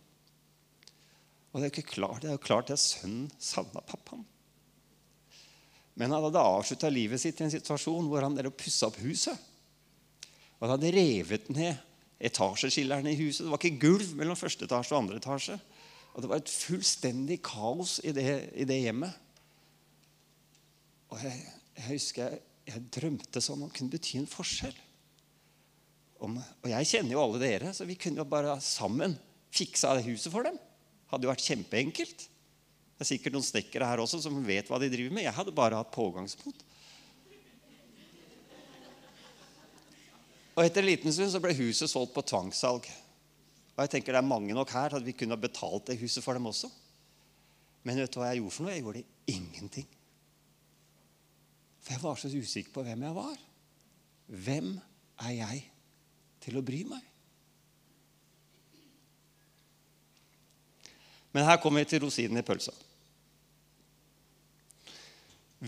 Og 1.52 1.60
Det 1.60 1.66
er, 1.68 1.72
ikke 1.72 1.94
klart, 1.94 2.22
det 2.22 2.30
er 2.30 2.36
jo 2.36 2.44
klart 2.44 2.70
at 2.74 2.82
sønnen 2.82 3.30
savna 3.40 3.80
pappaen. 3.80 4.26
Men 5.98 6.12
han 6.14 6.22
hadde 6.28 6.42
avslutta 6.42 6.90
livet 6.92 7.18
sitt 7.18 7.40
i 7.40 7.46
en 7.46 7.52
situasjon 7.52 8.06
hvor 8.06 8.22
han 8.22 8.36
pussa 8.54 8.86
opp 8.86 9.00
huset. 9.02 9.34
Og 10.58 10.66
han 10.66 10.76
hadde 10.76 10.92
revet 10.94 11.48
ned 11.50 11.78
etasjeskillerne 12.18 13.10
i 13.10 13.18
huset. 13.18 13.44
Det 13.46 13.50
var 13.50 13.62
ikke 13.62 13.82
gulv 13.82 14.12
mellom 14.18 14.38
første 14.38 14.66
etasje 14.66 14.94
og 14.94 15.02
andre 15.02 15.18
etasje. 15.18 15.58
Og 16.14 16.22
det 16.22 16.30
var 16.30 16.42
et 16.42 16.50
fullstendig 16.50 17.40
kaos 17.46 17.98
i 18.06 18.12
det, 18.14 18.26
i 18.58 18.66
det 18.66 18.78
hjemmet. 18.82 19.14
Og 21.14 21.22
jeg, 21.22 21.40
jeg 21.78 21.86
husker 21.92 22.24
jeg, 22.24 22.40
jeg, 22.68 22.84
drømte 22.98 23.42
sånn 23.42 23.62
om 23.62 23.70
det 23.70 23.78
kunne 23.78 23.94
bety 23.94 24.18
en 24.20 24.30
forskjell. 24.30 24.78
Om, 26.18 26.34
og 26.38 26.70
jeg 26.72 26.88
kjenner 26.90 27.14
jo 27.14 27.22
alle 27.22 27.40
dere, 27.42 27.70
så 27.74 27.86
vi 27.86 27.94
kunne 27.98 28.18
jo 28.18 28.26
bare 28.26 28.56
sammen 28.64 29.14
fiksa 29.54 29.94
huset 30.02 30.32
for 30.32 30.46
dem. 30.46 30.56
Hadde 31.12 31.28
jo 31.28 31.30
vært 31.30 31.46
kjempeenkelt. 31.46 32.24
Det 32.98 33.04
er 33.04 33.10
sikkert 33.12 33.36
noen 33.36 33.46
snekkere 33.46 33.86
her 33.86 34.02
også 34.02 34.18
som 34.24 34.40
vet 34.42 34.66
hva 34.66 34.80
de 34.82 34.90
driver 34.90 35.14
med. 35.14 35.28
Jeg 35.28 35.36
hadde 35.36 35.54
bare 35.54 35.78
hatt 35.78 35.94
pågangsmot. 35.94 36.64
Og 40.58 40.64
etter 40.64 40.82
en 40.82 40.88
liten 40.88 41.14
stund 41.14 41.30
så 41.30 41.38
ble 41.38 41.54
huset 41.54 41.86
solgt 41.86 42.16
på 42.16 42.24
tvangssalg. 42.26 42.88
Og 43.76 43.84
jeg 43.84 43.92
tenker 43.92 44.16
det 44.16 44.18
er 44.18 44.26
mange 44.26 44.56
nok 44.56 44.72
her 44.74 44.96
at 44.98 45.06
vi 45.06 45.14
kunne 45.14 45.38
ha 45.38 45.40
betalt 45.40 45.86
det 45.86 46.00
huset 46.00 46.24
for 46.24 46.34
dem 46.34 46.50
også. 46.50 46.66
Men 47.86 48.02
vet 48.02 48.10
du 48.10 48.18
hva 48.18 48.32
jeg 48.32 48.42
gjorde 48.42 48.56
for 48.56 48.66
noe? 48.66 48.74
Jeg 48.74 48.82
gjorde 48.82 49.04
ingenting. 49.30 49.86
For 51.78 51.94
jeg 51.94 52.02
var 52.02 52.18
så 52.18 52.32
usikker 52.34 52.74
på 52.74 52.82
hvem 52.88 53.06
jeg 53.06 53.16
var. 53.16 53.36
Hvem 54.26 54.72
er 55.22 55.36
jeg 55.38 55.62
til 56.48 56.58
å 56.58 56.64
bry 56.64 56.82
meg? 56.88 57.04
Men 61.36 61.44
her 61.44 61.60
kommer 61.60 61.84
vi 61.84 61.92
til 61.92 62.02
rosinen 62.06 62.40
i 62.40 62.46
pølsa. 62.46 62.72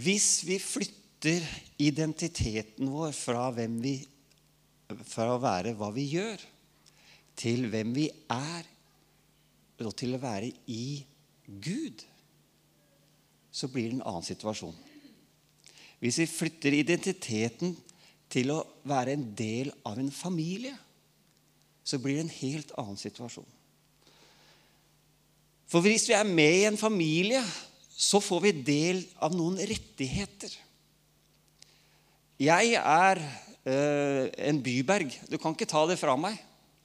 Hvis 0.01 0.41
vi 0.47 0.57
flytter 0.63 1.45
identiteten 1.83 2.89
vår 2.89 3.13
fra, 3.13 3.51
vi, 3.53 3.99
fra 5.05 5.35
å 5.35 5.43
være 5.43 5.75
hva 5.77 5.91
vi 5.93 6.07
gjør, 6.15 6.43
til 7.41 7.67
hvem 7.73 7.93
vi 7.97 8.09
er, 8.33 8.69
og 9.81 9.95
til 9.97 10.17
å 10.17 10.21
være 10.21 10.51
i 10.69 11.01
Gud, 11.47 12.03
så 13.51 13.69
blir 13.73 13.89
det 13.89 13.99
en 13.99 14.07
annen 14.07 14.27
situasjon. 14.27 14.77
Hvis 16.01 16.21
vi 16.23 16.27
flytter 16.29 16.77
identiteten 16.77 17.73
til 18.31 18.53
å 18.55 18.61
være 18.87 19.17
en 19.17 19.25
del 19.37 19.73
av 19.87 19.99
en 19.99 20.13
familie, 20.15 20.77
så 21.85 21.99
blir 21.99 22.19
det 22.21 22.27
en 22.27 22.37
helt 22.41 22.73
annen 22.79 23.01
situasjon. 23.01 23.49
For 25.71 25.83
hvis 25.85 26.09
vi 26.11 26.17
er 26.19 26.27
med 26.27 26.57
i 26.61 26.67
en 26.69 26.79
familie, 26.79 27.43
så 28.01 28.19
får 28.23 28.43
vi 28.47 28.57
del 28.67 29.03
av 29.23 29.35
noen 29.37 29.59
rettigheter. 29.61 30.53
Jeg 32.41 32.75
er 32.81 33.21
øh, 33.21 34.27
en 34.49 34.61
byberg. 34.65 35.13
Du 35.29 35.37
kan 35.39 35.55
ikke 35.55 35.69
ta 35.69 35.85
det 35.91 35.99
fra 36.01 36.17
meg. 36.19 36.39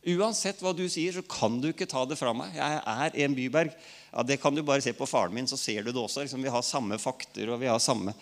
Uansett 0.06 0.60
hva 0.62 0.74
du 0.75 0.84
sier, 0.92 1.16
så 1.16 1.24
kan 1.25 1.58
du 1.64 1.72
ikke 1.72 1.88
ta 1.90 2.04
det 2.06 2.18
fra 2.20 2.34
meg. 2.38 2.54
Jeg 2.58 2.82
er 2.92 3.16
en 3.25 3.38
byberg. 3.38 3.72
Ja, 4.12 4.25
Det 4.28 4.38
kan 4.42 4.54
du 4.54 4.62
bare 4.62 4.84
se 4.84 4.94
på 4.94 5.08
faren 5.10 5.34
min, 5.34 5.48
så 5.50 5.58
ser 5.58 5.82
du 5.82 5.90
det 5.90 6.02
også. 6.02 6.25
Liksom, 6.25 6.44
vi 6.44 6.54
har 6.54 6.66
samme 6.66 7.00
fakter. 7.02 7.50
og 7.50 7.62
vi 7.64 7.72
har 7.72 7.80
samme... 7.80 8.14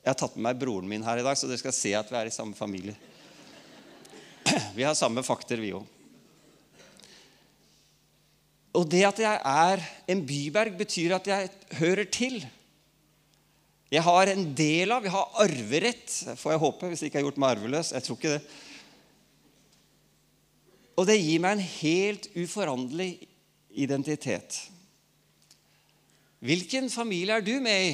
Jeg 0.00 0.14
har 0.14 0.18
tatt 0.18 0.36
med 0.36 0.46
meg 0.48 0.60
broren 0.60 0.88
min 0.88 1.04
her 1.04 1.20
i 1.20 1.24
dag, 1.24 1.36
så 1.36 1.48
dere 1.48 1.60
skal 1.60 1.76
se 1.76 1.92
at 1.96 2.08
vi 2.08 2.16
er 2.16 2.30
i 2.30 2.34
samme 2.34 2.56
familie. 2.56 2.96
Vi 4.76 4.82
har 4.82 4.96
samme 4.98 5.22
fakter, 5.22 5.60
vi 5.60 5.74
òg. 5.76 5.84
Og 8.80 8.86
det 8.88 9.02
at 9.04 9.18
jeg 9.20 9.40
er 9.46 9.82
en 10.10 10.22
byberg, 10.26 10.72
betyr 10.78 11.16
at 11.18 11.28
jeg 11.28 11.50
hører 11.78 12.08
til. 12.10 12.40
Jeg 13.90 14.02
har 14.06 14.30
en 14.30 14.44
del 14.56 14.94
av, 14.94 15.04
jeg 15.04 15.12
har 15.12 15.38
arverett, 15.44 16.16
får 16.38 16.54
jeg 16.54 16.62
håpe, 16.62 16.90
hvis 16.90 17.02
jeg 17.02 17.10
ikke 17.10 17.18
har 17.18 17.26
gjort 17.26 17.40
meg 17.42 17.56
arveløs. 17.56 17.92
Jeg 17.96 18.06
tror 18.06 18.18
ikke 18.18 18.34
det. 18.36 18.42
Og 20.94 21.08
det 21.08 21.18
gir 21.18 21.42
meg 21.42 21.56
en 21.56 21.66
helt 21.66 22.28
uforanderlig 22.38 23.10
identitet. 23.82 24.60
Hvilken 26.40 26.88
familie 26.92 27.36
er 27.36 27.44
du 27.44 27.56
med 27.62 27.90
i? 27.90 27.92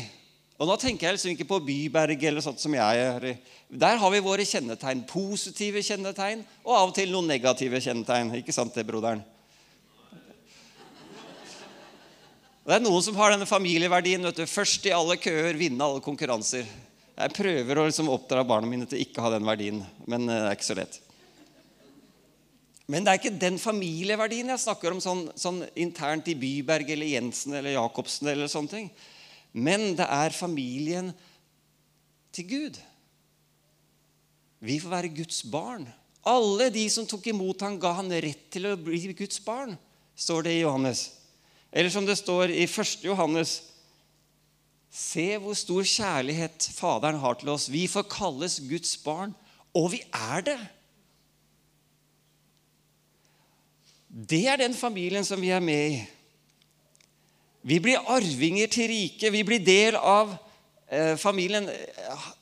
Og 0.56 0.68
Nå 0.70 0.76
tenker 0.80 1.06
jeg 1.06 1.16
liksom 1.16 1.34
ikke 1.34 1.48
på 1.50 1.60
Byberg 1.66 2.22
eller 2.30 2.44
sånt 2.44 2.62
som 2.62 2.72
jeg 2.72 3.00
gjør. 3.00 3.26
Der 3.84 3.98
har 4.00 4.12
vi 4.12 4.24
våre 4.24 4.44
kjennetegn. 4.48 5.04
Positive 5.08 5.82
kjennetegn 5.84 6.44
og 6.64 6.72
av 6.72 6.90
og 6.90 6.94
til 6.96 7.12
noen 7.12 7.28
negative 7.28 7.80
kjennetegn. 7.84 8.32
Ikke 8.40 8.54
sant 8.56 8.72
det, 8.76 8.86
broderen? 8.88 9.20
Det 12.66 12.74
er 12.74 12.82
noen 12.82 13.04
som 13.04 13.18
har 13.20 13.30
denne 13.30 13.46
familieverdien. 13.46 14.24
vet 14.26 14.40
du, 14.40 14.46
Først 14.48 14.88
i 14.88 14.94
alle 14.96 15.18
køer, 15.20 15.54
vinne 15.60 15.84
alle 15.84 16.00
konkurranser. 16.02 16.64
Jeg 17.16 17.32
prøver 17.36 17.78
å 17.78 17.84
liksom 17.86 18.08
oppdra 18.12 18.42
barna 18.44 18.68
mine 18.68 18.88
til 18.88 19.00
ikke 19.04 19.20
å 19.22 19.26
ha 19.28 19.36
den 19.36 19.46
verdien, 19.46 19.78
men 20.04 20.26
eh, 20.28 20.40
det 20.40 20.48
er 20.50 20.56
ikke 20.56 20.66
så 20.66 20.76
lett. 20.76 20.98
Men 22.92 23.06
det 23.06 23.12
er 23.12 23.20
ikke 23.20 23.38
den 23.40 23.56
familieverdien 23.58 24.50
jeg 24.52 24.62
snakker 24.62 24.92
om 24.92 25.00
sånn, 25.02 25.22
sånn 25.38 25.62
internt 25.80 26.28
i 26.30 26.36
Byberg 26.38 26.90
eller 26.92 27.08
Jensen 27.14 27.56
eller 27.56 27.74
Jacobsen. 27.74 28.28
eller 28.34 28.50
sånne 28.52 28.72
ting. 28.74 28.90
Men 29.56 29.94
det 29.96 30.04
er 30.04 30.36
familien 30.36 31.12
til 32.36 32.48
Gud. 32.50 32.80
Vi 34.60 34.78
får 34.82 34.92
være 34.92 35.14
Guds 35.16 35.42
barn. 35.48 35.86
Alle 36.26 36.68
de 36.74 36.84
som 36.90 37.06
tok 37.08 37.28
imot 37.30 37.62
ham, 37.64 37.78
ga 37.80 37.94
han 38.00 38.10
rett 38.10 38.48
til 38.52 38.68
å 38.68 38.76
bli 38.76 39.14
Guds 39.16 39.38
barn, 39.40 39.76
står 40.18 40.46
det 40.46 40.56
i 40.56 40.64
Johannes. 40.64 41.06
Eller 41.72 41.92
som 41.92 42.06
det 42.06 42.18
står 42.18 42.52
i 42.52 42.66
1. 42.66 43.04
Johannes 43.06 43.60
Se 44.96 45.34
hvor 45.42 45.52
stor 45.52 45.84
kjærlighet 45.84 46.70
Faderen 46.72 47.18
har 47.20 47.36
til 47.36 47.50
oss. 47.52 47.66
Vi 47.68 47.84
får 47.90 48.06
kalles 48.08 48.54
Guds 48.64 48.94
barn, 49.04 49.34
og 49.76 49.90
vi 49.92 50.00
er 50.08 50.44
det. 50.46 50.60
Det 54.08 54.46
er 54.48 54.56
den 54.62 54.74
familien 54.74 55.24
som 55.26 55.40
vi 55.42 55.50
er 55.52 55.60
med 55.60 55.98
i. 55.98 55.98
Vi 57.66 57.80
blir 57.82 58.02
arvinger 58.06 58.70
til 58.70 58.86
riket. 58.92 59.32
Vi 59.34 59.42
blir 59.42 59.62
del 59.64 59.96
av 59.98 60.36
eh, 60.86 61.16
familien. 61.18 61.66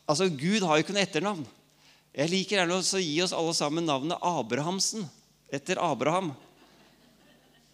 Altså, 0.05 0.29
Gud 0.29 0.67
har 0.67 0.77
jo 0.77 0.85
ikke 0.85 0.97
noe 0.97 1.05
etternavn. 1.07 1.47
Jeg 2.15 2.31
liker 2.31 2.61
gjerne 2.61 2.77
å 2.77 3.01
gi 3.01 3.15
oss 3.25 3.33
alle 3.33 3.55
sammen 3.57 3.89
navnet 3.89 4.21
Abrahamsen 4.21 5.07
etter 5.49 5.81
Abraham. 5.81 6.35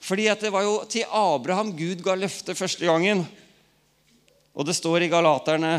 Fordi 0.01 0.29
at 0.31 0.47
det 0.47 0.53
var 0.55 0.65
jo 0.65 0.79
til 0.89 1.11
Abraham 1.11 1.75
Gud 1.77 2.05
ga 2.07 2.15
løftet 2.17 2.57
første 2.57 2.87
gangen. 2.87 3.27
Og 4.55 4.69
det 4.69 4.79
står 4.79 5.05
i 5.05 5.11
Galaterne 5.13 5.75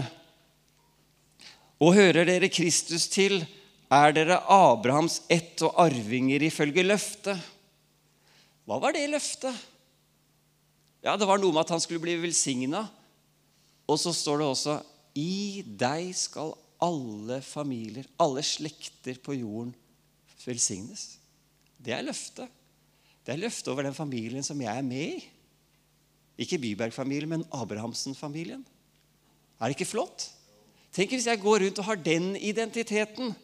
Og 1.81 1.95
hører 1.95 2.27
dere 2.27 2.51
Kristus 2.51 3.07
til, 3.09 3.41
er 3.91 4.13
dere 4.13 4.43
Abrahams 4.45 5.21
ett 5.31 5.63
og 5.65 5.79
arvinger 5.81 6.43
ifølge 6.45 6.83
løftet. 6.85 7.39
Hva 8.67 8.77
var 8.83 8.93
det 8.93 9.07
løftet? 9.09 9.70
Ja, 11.01 11.17
Det 11.17 11.27
var 11.27 11.41
noe 11.41 11.53
med 11.53 11.65
at 11.65 11.73
han 11.73 11.81
skulle 11.81 12.03
bli 12.03 12.15
velsigna. 12.21 12.85
Og 13.89 13.99
så 13.99 14.13
står 14.13 14.41
det 14.41 14.47
også 14.47 14.75
i 15.17 15.63
deg 15.65 16.13
skal 16.15 16.53
alle 16.81 17.41
familier, 17.45 18.07
alle 18.21 18.43
slekter 18.45 19.17
på 19.21 19.35
jorden 19.37 19.73
velsignes. 20.47 21.17
Det 21.77 21.93
er 21.93 22.05
løftet. 22.05 22.49
Det 23.25 23.33
er 23.33 23.41
løftet 23.41 23.69
over 23.69 23.85
den 23.85 23.93
familien 23.93 24.43
som 24.43 24.61
jeg 24.61 24.77
er 24.77 24.85
med 24.85 25.17
i. 25.19 25.23
Ikke 26.41 26.57
Byberg-familien, 26.57 27.29
men 27.29 27.45
Abrahamsen-familien. 27.53 28.63
Er 29.59 29.69
det 29.69 29.75
ikke 29.77 29.91
flott? 29.91 30.31
Tenk 30.91 31.13
hvis 31.13 31.27
jeg 31.29 31.41
går 31.41 31.61
rundt 31.65 31.79
og 31.79 31.85
har 31.85 31.99
den 32.01 32.33
identiteten. 32.35 33.35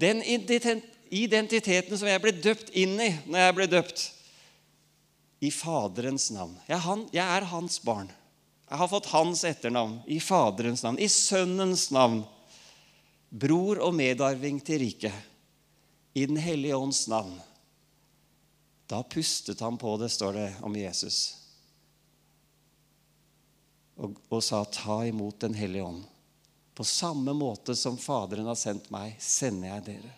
Den 0.00 0.20
identiteten 1.10 1.98
som 1.98 2.08
jeg 2.08 2.22
ble 2.22 2.34
døpt 2.36 2.74
inn 2.76 2.98
i 3.00 3.10
når 3.26 3.46
jeg 3.46 3.56
ble 3.56 3.68
døpt. 3.72 4.04
I 5.40 5.50
Faderens 5.50 6.30
navn. 6.34 6.56
Jeg 6.66 6.76
er, 6.76 6.84
han, 6.84 7.06
jeg 7.16 7.24
er 7.24 7.48
hans 7.48 7.80
barn. 7.82 8.10
Jeg 8.68 8.78
har 8.78 8.90
fått 8.92 9.08
hans 9.10 9.44
etternavn. 9.48 9.98
I 10.06 10.20
Faderens 10.20 10.84
navn. 10.84 10.98
I 11.00 11.08
Sønnens 11.08 11.88
navn. 11.94 12.22
Bror 13.30 13.80
og 13.80 13.94
medarving 13.96 14.60
til 14.64 14.82
riket. 14.84 15.16
I 16.14 16.26
Den 16.26 16.36
hellige 16.36 16.76
ånds 16.76 17.06
navn. 17.08 17.38
Da 18.90 19.02
pustet 19.06 19.60
han 19.62 19.78
på 19.78 19.94
det, 19.96 20.08
står 20.10 20.32
det 20.34 20.48
om 20.66 20.74
Jesus, 20.76 21.36
og, 24.00 24.16
og 24.28 24.42
sa, 24.42 24.64
'Ta 24.64 25.04
imot 25.06 25.40
Den 25.40 25.54
hellige 25.54 25.84
ånd'. 25.84 26.08
På 26.74 26.84
samme 26.84 27.32
måte 27.32 27.76
som 27.76 27.98
Faderen 27.98 28.46
har 28.46 28.56
sendt 28.56 28.90
meg, 28.90 29.14
sender 29.20 29.68
jeg 29.68 29.84
dere. 29.84 30.12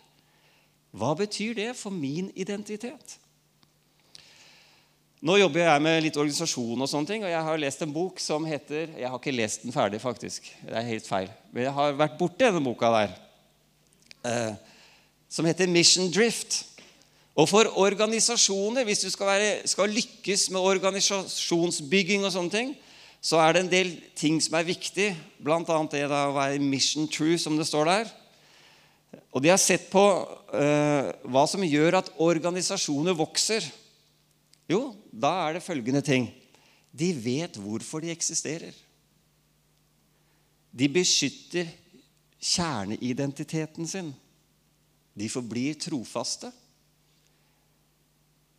Hva 0.91 1.11
betyr 1.19 1.53
det 1.53 1.73
for 1.77 1.91
min 1.91 2.31
identitet? 2.35 3.17
Nå 5.23 5.37
jobber 5.39 5.61
jeg 5.63 5.81
med 5.85 6.01
litt 6.03 6.17
organisasjon, 6.19 6.81
og 6.83 6.89
sånne 6.91 7.07
ting, 7.07 7.21
og 7.23 7.31
jeg 7.31 7.43
har 7.47 7.59
lest 7.61 7.83
en 7.85 7.91
bok 7.95 8.17
som 8.19 8.43
heter 8.43 8.89
Jeg 8.99 9.07
har 9.07 9.15
ikke 9.15 9.31
lest 9.31 9.61
den 9.63 9.71
ferdig, 9.71 10.01
faktisk. 10.03 10.49
Det 10.67 10.73
er 10.75 10.83
helt 10.83 11.05
feil. 11.07 11.29
Men 11.53 11.63
jeg 11.63 11.75
har 11.77 11.93
vært 11.95 12.17
borti 12.19 12.43
denne 12.43 12.59
boka 12.65 12.89
der. 12.91 13.13
Eh, 14.27 14.57
som 15.31 15.47
heter 15.47 15.71
Mission 15.71 16.09
Drift. 16.11 16.57
Og 17.39 17.47
for 17.47 17.69
organisasjoner, 17.79 18.83
hvis 18.83 19.05
du 19.05 19.07
skal, 19.13 19.29
være, 19.31 19.53
skal, 19.71 19.95
lykkes 19.95 20.49
med 20.51 20.59
organisasjonsbygging, 20.59 22.25
og 22.27 22.33
sånne 22.35 22.51
ting, 22.51 22.73
så 23.23 23.39
er 23.45 23.55
det 23.55 23.61
en 23.63 23.71
del 23.71 23.93
ting 24.19 24.41
som 24.43 24.57
er 24.59 24.67
viktig, 24.67 25.07
bl.a. 25.39 25.77
det 25.93 26.03
å 26.03 26.35
være 26.35 26.59
mission 26.59 27.07
true, 27.07 27.39
som 27.39 27.55
det 27.55 27.69
står 27.69 27.87
der. 27.87 28.11
Og 29.31 29.39
de 29.39 29.53
har 29.53 29.61
sett 29.61 29.87
på 29.87 30.03
uh, 30.03 31.07
hva 31.31 31.45
som 31.47 31.63
gjør 31.63 32.01
at 32.01 32.11
organisasjoner 32.19 33.15
vokser. 33.15 33.63
Jo, 34.69 34.93
da 35.11 35.31
er 35.47 35.57
det 35.57 35.65
følgende 35.65 36.01
ting. 36.05 36.29
De 36.93 37.09
vet 37.17 37.57
hvorfor 37.59 38.03
de 38.03 38.11
eksisterer. 38.13 38.73
De 40.73 40.89
beskytter 40.89 41.69
kjerneidentiteten 42.43 43.87
sin. 43.87 44.11
De 45.13 45.29
forblir 45.29 45.77
trofaste. 45.81 46.49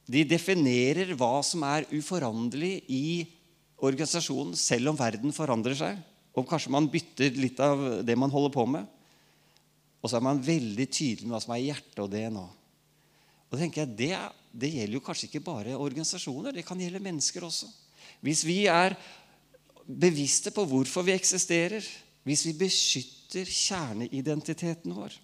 De 0.05 0.23
definerer 0.29 1.15
hva 1.17 1.39
som 1.47 1.65
er 1.67 1.89
uforanderlig 1.95 2.75
i 2.93 3.07
organisasjonen, 3.85 4.55
selv 4.57 4.93
om 4.93 4.99
verden 4.99 5.33
forandrer 5.35 5.77
seg. 5.79 5.99
Og 6.35 6.47
kanskje 6.49 6.73
man 6.75 6.91
bytter 6.91 7.35
litt 7.39 7.61
av 7.63 7.83
det 8.07 8.17
man 8.19 8.33
holder 8.33 8.53
på 8.55 8.67
med. 8.69 8.87
Og 10.03 10.11
så 10.11 10.19
er 10.19 10.27
man 10.27 10.43
veldig 10.45 10.87
tydelig 10.93 11.27
med 11.27 11.37
hva 11.37 11.43
som 11.43 11.55
er 11.57 11.65
hjerte 11.65 12.05
og 12.05 12.11
DNA. 12.13 12.45
Og 13.49 13.59
tenker 13.59 13.85
jeg, 13.85 13.97
det, 13.97 14.17
det 14.55 14.71
gjelder 14.71 14.99
jo 14.99 15.03
kanskje 15.03 15.29
ikke 15.29 15.43
bare 15.45 15.75
organisasjoner, 15.75 16.55
det 16.55 16.65
kan 16.67 16.79
gjelde 16.79 17.03
mennesker 17.03 17.47
også. 17.47 17.67
Hvis 18.23 18.45
vi 18.47 18.65
er 18.71 18.95
bevisste 19.85 20.53
på 20.55 20.65
hvorfor 20.69 21.05
vi 21.07 21.15
eksisterer, 21.17 21.85
hvis 22.25 22.47
vi 22.47 22.55
beskytter 22.65 23.51
kjerneidentiteten 23.51 24.95
vår 24.97 25.21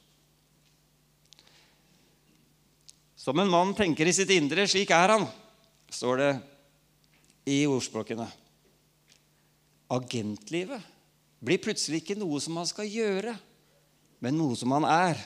Som 3.21 3.37
en 3.39 3.51
mann 3.53 3.75
tenker 3.77 4.09
i 4.09 4.15
sitt 4.17 4.31
indre, 4.33 4.65
slik 4.65 4.91
er 4.97 5.13
han, 5.13 5.27
står 5.93 6.21
det 6.23 6.31
i 7.53 7.59
ordspråkene. 7.69 8.25
Agentlivet 9.93 10.81
blir 11.45 11.61
plutselig 11.61 12.01
ikke 12.01 12.17
noe 12.17 12.41
som 12.41 12.57
man 12.57 12.69
skal 12.69 12.89
gjøre, 12.89 13.35
men 14.25 14.39
noe 14.41 14.57
som 14.57 14.73
man 14.73 14.89
er. 14.89 15.21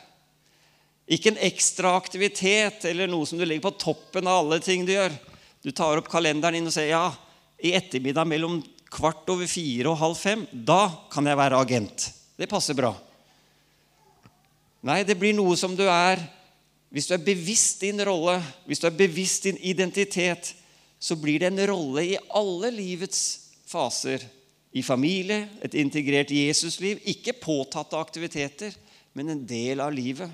Ikke 1.05 1.33
en 1.33 1.41
ekstra 1.45 1.93
aktivitet 1.99 2.87
eller 2.89 3.11
noe 3.11 3.27
som 3.29 3.41
du 3.41 3.45
legger 3.45 3.67
på 3.67 3.75
toppen 3.81 4.29
av 4.31 4.45
alle 4.45 4.61
ting 4.65 4.87
du 4.87 4.95
gjør. 4.95 5.13
Du 5.65 5.73
tar 5.73 6.01
opp 6.01 6.09
kalenderen 6.13 6.57
din 6.57 6.69
og 6.69 6.75
sier 6.75 6.93
ja, 6.95 7.09
i 7.61 7.75
ettermiddag 7.77 8.29
mellom 8.29 8.61
kvart 8.95 9.29
over 9.33 9.49
fire 9.51 9.91
og 9.91 9.99
halv 10.01 10.17
fem, 10.19 10.45
da 10.53 10.87
kan 11.13 11.27
jeg 11.27 11.41
være 11.41 11.61
agent. 11.61 12.07
Det 12.39 12.49
passer 12.51 12.77
bra. 12.79 12.93
Nei, 14.85 15.03
det 15.09 15.17
blir 15.19 15.35
noe 15.37 15.57
som 15.59 15.75
du 15.77 15.85
er 15.89 16.23
hvis 16.95 17.09
du 17.11 17.17
er 17.17 17.25
bevisst 17.27 17.81
din 17.83 17.99
rolle, 18.07 18.37
hvis 18.69 18.79
du 18.79 18.87
er 18.87 18.95
bevisst 18.95 19.49
din 19.49 19.57
identitet, 19.67 20.53
så 21.03 21.17
blir 21.19 21.43
det 21.43 21.49
en 21.51 21.65
rolle 21.67 22.05
i 22.07 22.19
alle 22.39 22.71
livets 22.71 23.51
faser. 23.67 24.23
I 24.75 24.83
familie, 24.83 25.49
et 25.63 25.75
integrert 25.79 26.31
Jesusliv. 26.31 27.01
Ikke 27.11 27.35
påtatte 27.35 27.99
aktiviteter, 27.99 28.75
men 29.15 29.31
en 29.31 29.43
del 29.47 29.83
av 29.83 29.91
livet. 29.95 30.31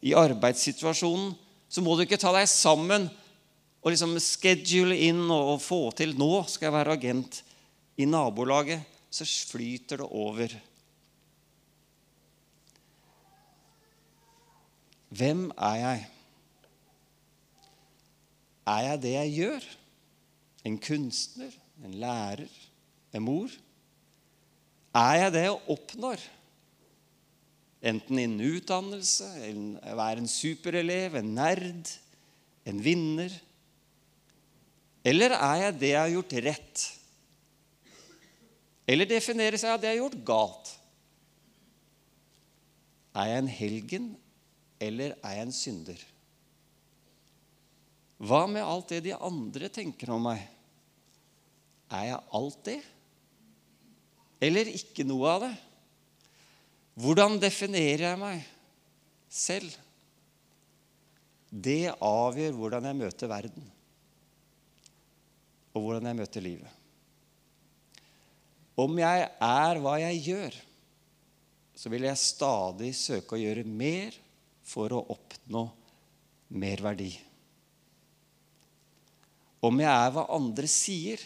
I 0.00 0.14
arbeidssituasjonen 0.16 1.34
så 1.70 1.82
må 1.84 1.94
du 1.94 2.04
ikke 2.04 2.18
ta 2.20 2.32
deg 2.34 2.48
sammen 2.50 3.08
og 3.80 3.92
liksom 3.92 4.16
schedule 4.20 4.96
inn 5.08 5.22
og 5.30 5.60
få 5.62 5.90
til 5.96 6.16
'Nå 6.16 6.46
skal 6.48 6.68
jeg 6.70 6.78
være 6.78 6.96
agent.' 6.98 7.42
I 8.00 8.06
nabolaget 8.08 8.80
så 9.10 9.26
flyter 9.26 10.00
det 10.00 10.06
over 10.08 10.48
Hvem 15.10 15.50
er 15.58 15.74
jeg? 15.74 16.06
Er 18.66 18.80
jeg 18.86 19.02
det 19.02 19.12
jeg 19.12 19.32
gjør? 19.34 19.64
En 20.64 20.78
kunstner? 20.78 21.50
En 21.84 21.94
lærer? 21.94 22.52
En 23.12 23.22
mor? 23.22 23.50
Er 24.94 25.14
jeg 25.24 25.32
det 25.32 25.42
jeg 25.42 25.58
oppnår? 25.74 26.22
Enten 27.80 28.18
innen 28.20 28.44
utdannelse, 28.44 29.26
være 29.80 30.20
en 30.20 30.28
superelev, 30.28 31.16
en 31.16 31.30
nerd, 31.36 31.88
en 32.68 32.82
vinner? 32.84 33.32
Eller 35.04 35.32
er 35.32 35.62
jeg 35.62 35.78
det 35.80 35.92
jeg 35.94 36.02
har 36.02 36.12
gjort 36.12 36.34
rett? 36.44 36.84
Eller 38.90 39.08
definerer 39.08 39.56
seg 39.60 39.72
av 39.72 39.80
det 39.80 39.88
jeg 39.88 39.96
har 39.96 40.04
gjort 40.04 40.24
galt? 40.28 40.72
Er 43.16 43.32
jeg 43.32 43.42
en 43.42 43.52
helgen 43.54 44.08
eller 44.80 45.16
er 45.18 45.36
jeg 45.38 45.46
en 45.46 45.56
synder? 45.56 46.02
Hva 48.20 48.44
med 48.50 48.60
alt 48.60 48.92
det 48.92 49.00
de 49.08 49.16
andre 49.16 49.70
tenker 49.72 50.12
om 50.12 50.26
meg? 50.28 50.42
Er 51.90 52.10
jeg 52.10 52.20
alt 52.36 52.60
det? 52.68 52.80
Eller 54.44 54.68
ikke 54.76 55.06
noe 55.08 55.32
av 55.32 55.44
det? 55.46 55.54
Hvordan 56.98 57.38
definerer 57.40 58.08
jeg 58.08 58.18
meg 58.20 58.42
selv? 59.30 59.70
Det 61.50 61.90
avgjør 61.90 62.56
hvordan 62.56 62.86
jeg 62.90 62.98
møter 62.98 63.30
verden, 63.30 63.64
og 65.74 65.82
hvordan 65.82 66.10
jeg 66.10 66.18
møter 66.18 66.44
livet. 66.44 66.76
Om 68.80 68.98
jeg 69.02 69.24
er 69.26 69.80
hva 69.82 69.96
jeg 70.00 70.20
gjør, 70.28 70.58
så 71.74 71.90
vil 71.92 72.06
jeg 72.06 72.20
stadig 72.22 72.92
søke 72.96 73.36
å 73.36 73.40
gjøre 73.40 73.64
mer 73.66 74.14
for 74.66 74.92
å 74.94 75.02
oppnå 75.14 75.64
mer 76.60 76.82
verdi. 76.84 77.10
Om 79.64 79.82
jeg 79.82 79.90
er 79.90 80.14
hva 80.14 80.26
andre 80.36 80.68
sier, 80.70 81.22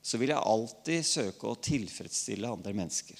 så 0.00 0.20
vil 0.20 0.32
jeg 0.32 0.50
alltid 0.52 1.04
søke 1.04 1.50
å 1.50 1.58
tilfredsstille 1.60 2.48
andre 2.48 2.72
mennesker. 2.76 3.18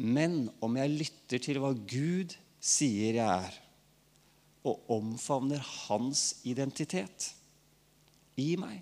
Men 0.00 0.46
om 0.64 0.78
jeg 0.80 0.96
lytter 0.96 1.42
til 1.44 1.58
hva 1.60 1.74
Gud 1.76 2.32
sier 2.60 3.18
jeg 3.18 3.26
er, 3.26 3.56
og 4.64 4.92
omfavner 4.92 5.60
hans 5.88 6.40
identitet 6.48 7.30
i 8.40 8.54
meg, 8.60 8.80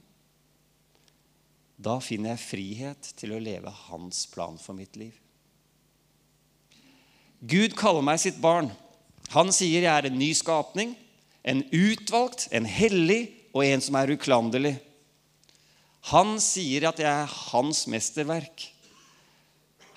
da 1.78 1.98
finner 2.02 2.34
jeg 2.34 2.42
frihet 2.42 3.10
til 3.18 3.34
å 3.34 3.42
leve 3.42 3.70
hans 3.86 4.24
plan 4.30 4.58
for 4.58 4.74
mitt 4.78 4.98
liv. 4.98 5.14
Gud 7.38 7.76
kaller 7.78 8.02
meg 8.02 8.18
sitt 8.18 8.40
barn. 8.42 8.72
Han 9.34 9.52
sier 9.54 9.84
jeg 9.84 9.92
er 9.92 10.08
en 10.08 10.18
ny 10.18 10.32
skapning, 10.34 10.96
en 11.46 11.62
utvalgt, 11.70 12.48
en 12.50 12.66
hellig 12.66 13.28
og 13.54 13.62
en 13.62 13.82
som 13.84 13.98
er 14.00 14.10
uklanderlig. 14.14 14.74
Han 16.10 16.36
sier 16.42 16.88
at 16.90 16.98
jeg 17.02 17.10
er 17.10 17.38
hans 17.52 17.86
mesterverk. 17.90 18.66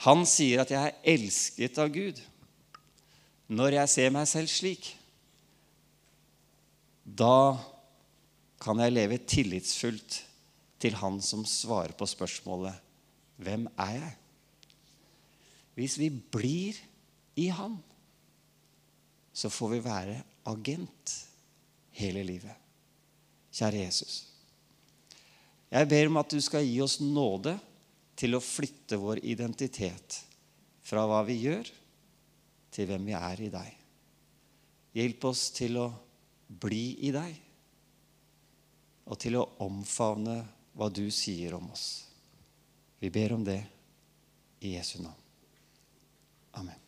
Han 0.06 0.26
sier 0.26 0.64
at 0.64 0.72
jeg 0.74 0.82
er 0.82 1.14
elsket 1.14 1.78
av 1.82 1.92
Gud. 1.94 2.18
Når 3.52 3.78
jeg 3.78 3.92
ser 3.92 4.14
meg 4.14 4.30
selv 4.30 4.50
slik, 4.50 4.94
da 7.06 7.58
kan 8.62 8.80
jeg 8.82 8.94
leve 8.94 9.20
tillitsfullt 9.30 10.22
til 10.82 10.98
han 10.98 11.20
som 11.22 11.44
svarer 11.46 11.94
på 11.98 12.08
spørsmålet 12.10 12.74
'Hvem 13.38 13.68
er 13.78 13.94
jeg?' 13.98 14.18
Hvis 15.76 15.98
vi 15.98 16.10
blir 16.10 16.78
i 17.36 17.48
han, 17.48 17.78
så 19.34 19.50
får 19.50 19.70
vi 19.70 19.84
være 19.84 20.24
agent 20.46 21.14
hele 21.92 22.24
livet. 22.24 22.56
Kjære 23.54 23.86
Jesus. 23.86 24.28
Jeg 25.72 25.88
ber 25.88 26.08
om 26.08 26.18
at 26.18 26.32
du 26.32 26.42
skal 26.42 26.66
gi 26.66 26.82
oss 26.82 27.00
nåde 27.00 27.60
til 28.22 28.38
å 28.38 28.44
flytte 28.44 29.00
vår 29.02 29.24
identitet 29.26 30.20
fra 30.86 31.08
hva 31.10 31.24
vi 31.26 31.40
gjør, 31.42 31.70
til 32.72 32.90
hvem 32.90 33.08
vi 33.10 33.16
er 33.18 33.42
i 33.42 33.50
deg. 33.54 33.72
Hjelp 34.98 35.26
oss 35.32 35.48
til 35.56 35.80
å 35.82 35.88
bli 36.62 36.86
i 37.08 37.14
deg, 37.16 37.40
og 39.10 39.18
til 39.20 39.40
å 39.40 39.48
omfavne 39.66 40.38
hva 40.78 40.92
du 40.94 41.08
sier 41.12 41.58
om 41.58 41.72
oss. 41.74 41.88
Vi 43.02 43.10
ber 43.10 43.34
om 43.34 43.44
det 43.48 43.60
i 44.62 44.76
Jesu 44.76 45.00
navn. 45.02 45.18
Amen. 46.62 46.81